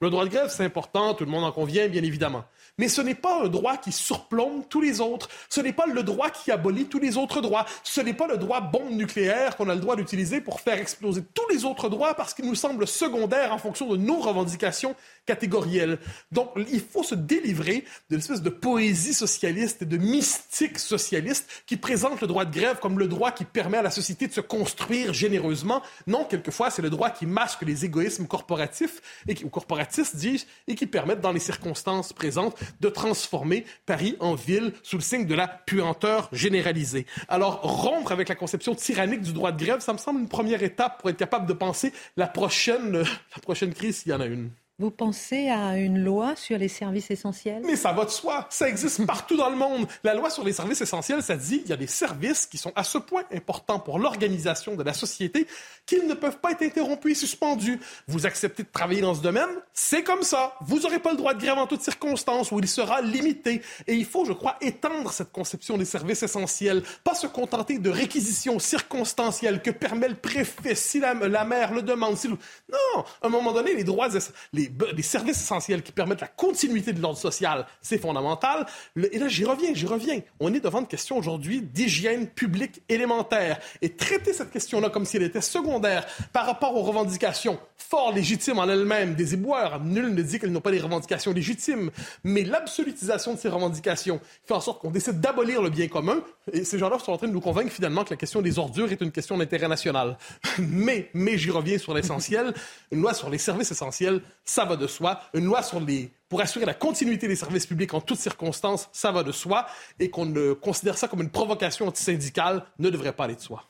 [0.00, 2.44] Le droit de grève, c'est important, tout le monde en convient, bien évidemment.
[2.76, 5.28] Mais ce n'est pas un droit qui surplombe tous les autres.
[5.48, 7.64] Ce n'est pas le droit qui abolit tous les autres droits.
[7.84, 11.22] Ce n'est pas le droit bombe nucléaire qu'on a le droit d'utiliser pour faire exploser
[11.32, 14.96] tous les autres droits parce qu'il nous semble secondaire en fonction de nos revendications
[15.26, 15.98] catégorielles.
[16.32, 21.76] Donc, il faut se délivrer d'une espèce de poésie socialiste et de mystique socialiste qui
[21.76, 24.40] présente le droit de grève comme le droit qui permet à la société de se
[24.40, 25.82] construire généreusement.
[26.06, 30.44] Non, quelquefois, c'est le droit qui masque les égoïsmes corporatifs et qui, ou corporatistes, dis-je,
[30.68, 35.26] et qui permettent, dans les circonstances présentes, de transformer Paris en ville sous le signe
[35.26, 37.06] de la puanteur généralisée.
[37.28, 40.62] Alors, rompre avec la conception tyrannique du droit de grève, ça me semble une première
[40.62, 44.26] étape pour être capable de penser la prochaine, la prochaine crise, s'il y en a
[44.26, 44.50] une.
[44.80, 47.62] Vous pensez à une loi sur les services essentiels?
[47.64, 48.48] Mais ça va de soi.
[48.50, 49.86] Ça existe partout dans le monde.
[50.02, 52.72] La loi sur les services essentiels, ça dit qu'il y a des services qui sont
[52.74, 55.46] à ce point importants pour l'organisation de la société
[55.86, 57.78] qu'ils ne peuvent pas être interrompus et suspendus.
[58.08, 60.56] Vous acceptez de travailler dans ce domaine, c'est comme ça.
[60.62, 63.62] Vous n'aurez pas le droit de grève en toutes circonstances où il sera limité.
[63.86, 67.90] Et il faut, je crois, étendre cette conception des services essentiels, pas se contenter de
[67.90, 72.16] réquisitions circonstancielles que permet le préfet si la, la maire le demande.
[72.16, 72.26] Si...
[72.26, 74.08] Non, à un moment donné, les droits,
[74.52, 78.66] les des, services essentiels qui permettent la continuité de l'ordre social, c'est fondamental.
[78.96, 80.20] et là, j'y reviens, j'y reviens.
[80.40, 83.58] On est devant une question aujourd'hui d'hygiène publique élémentaire.
[83.82, 88.58] Et traiter cette question-là comme si elle était secondaire par rapport aux revendications fort légitimes
[88.58, 91.90] en elles-mêmes des éboueurs, nul ne dit qu'elles n'ont pas des revendications légitimes,
[92.22, 96.22] mais l'absolutisation de ces revendications fait en sorte qu'on décide d'abolir le bien commun.
[96.52, 98.90] Et ces gens-là sont en train de nous convaincre finalement que la question des ordures
[98.90, 100.16] est une question d'intérêt national.
[100.58, 102.54] mais, mais j'y reviens sur l'essentiel.
[102.90, 104.20] Une loi sur les services essentiels,
[104.54, 105.20] ça va de soi.
[105.34, 109.10] Une loi sur les pour assurer la continuité des services publics en toutes circonstances, ça
[109.12, 109.66] va de soi.
[109.98, 113.64] Et qu'on ne considère ça comme une provocation antisyndicale ne devrait pas aller de soi.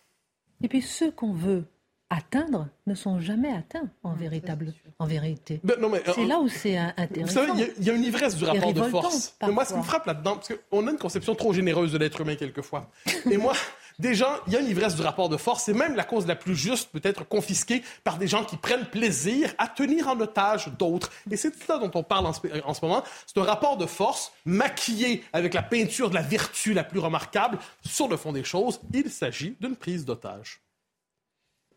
[0.62, 1.64] Et puis ceux qu'on veut
[2.10, 5.60] atteindre ne sont jamais atteints en véritable, en vérité.
[5.64, 5.74] Ben,
[6.04, 7.40] c'est euh, là où c'est intéressant.
[7.40, 9.36] Vous savez, il y, a une ivresse du rapport de force.
[9.42, 11.98] Mais moi, ce qui me frappe là-dedans, parce qu'on a une conception trop généreuse de
[11.98, 12.90] l'être humain quelquefois.
[13.30, 13.54] Et moi,
[13.98, 15.64] Déjà, il y a une ivresse du rapport de force.
[15.64, 18.86] C'est même la cause la plus juste peut être confisquée par des gens qui prennent
[18.86, 21.10] plaisir à tenir en otage d'autres.
[21.30, 23.04] Et c'est ça dont on parle en ce, en ce moment.
[23.26, 27.58] C'est un rapport de force maquillé avec la peinture de la vertu la plus remarquable.
[27.84, 30.60] Sur le fond des choses, il s'agit d'une prise d'otage.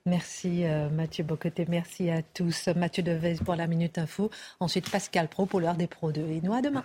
[0.07, 2.69] Merci euh, Mathieu Bocoté, merci à tous.
[2.69, 4.31] Mathieu Devez pour la Minute Info.
[4.61, 6.21] Ensuite Pascal Pro pour l'heure des Pro 2.
[6.21, 6.83] Et nous demain.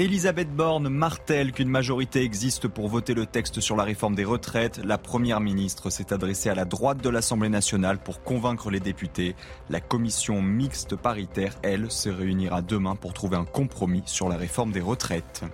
[0.00, 4.80] Elisabeth Borne martèle qu'une majorité existe pour voter le texte sur la réforme des retraites.
[4.82, 9.36] La première ministre s'est adressée à la droite de l'Assemblée nationale pour convaincre les députés.
[9.68, 14.72] La commission mixte paritaire, elle, se réunira demain pour trouver un compromis sur la réforme
[14.72, 15.44] des retraites.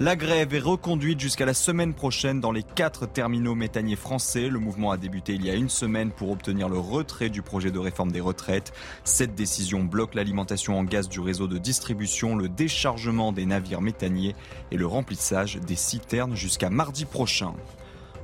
[0.00, 4.48] La grève est reconduite jusqu'à la semaine prochaine dans les quatre terminaux méthaniers français.
[4.48, 7.72] Le mouvement a débuté il y a une semaine pour obtenir le retrait du projet
[7.72, 8.72] de réforme des retraites.
[9.02, 14.36] Cette décision bloque l'alimentation en gaz du réseau de distribution, le déchargement des navires méthaniers
[14.70, 17.54] et le remplissage des citernes jusqu'à mardi prochain.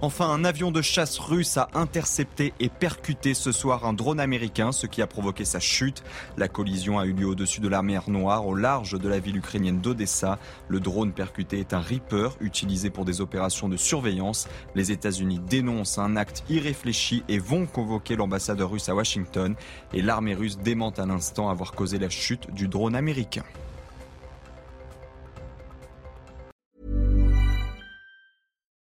[0.00, 4.70] Enfin, un avion de chasse russe a intercepté et percuté ce soir un drone américain,
[4.70, 6.02] ce qui a provoqué sa chute.
[6.36, 9.38] La collision a eu lieu au-dessus de la mer Noire, au large de la ville
[9.38, 10.38] ukrainienne d'Odessa.
[10.68, 14.46] Le drone percuté est un Reaper utilisé pour des opérations de surveillance.
[14.74, 19.54] Les États-Unis dénoncent un acte irréfléchi et vont convoquer l'ambassadeur russe à Washington.
[19.94, 23.44] Et l'armée russe dément à l'instant avoir causé la chute du drone américain.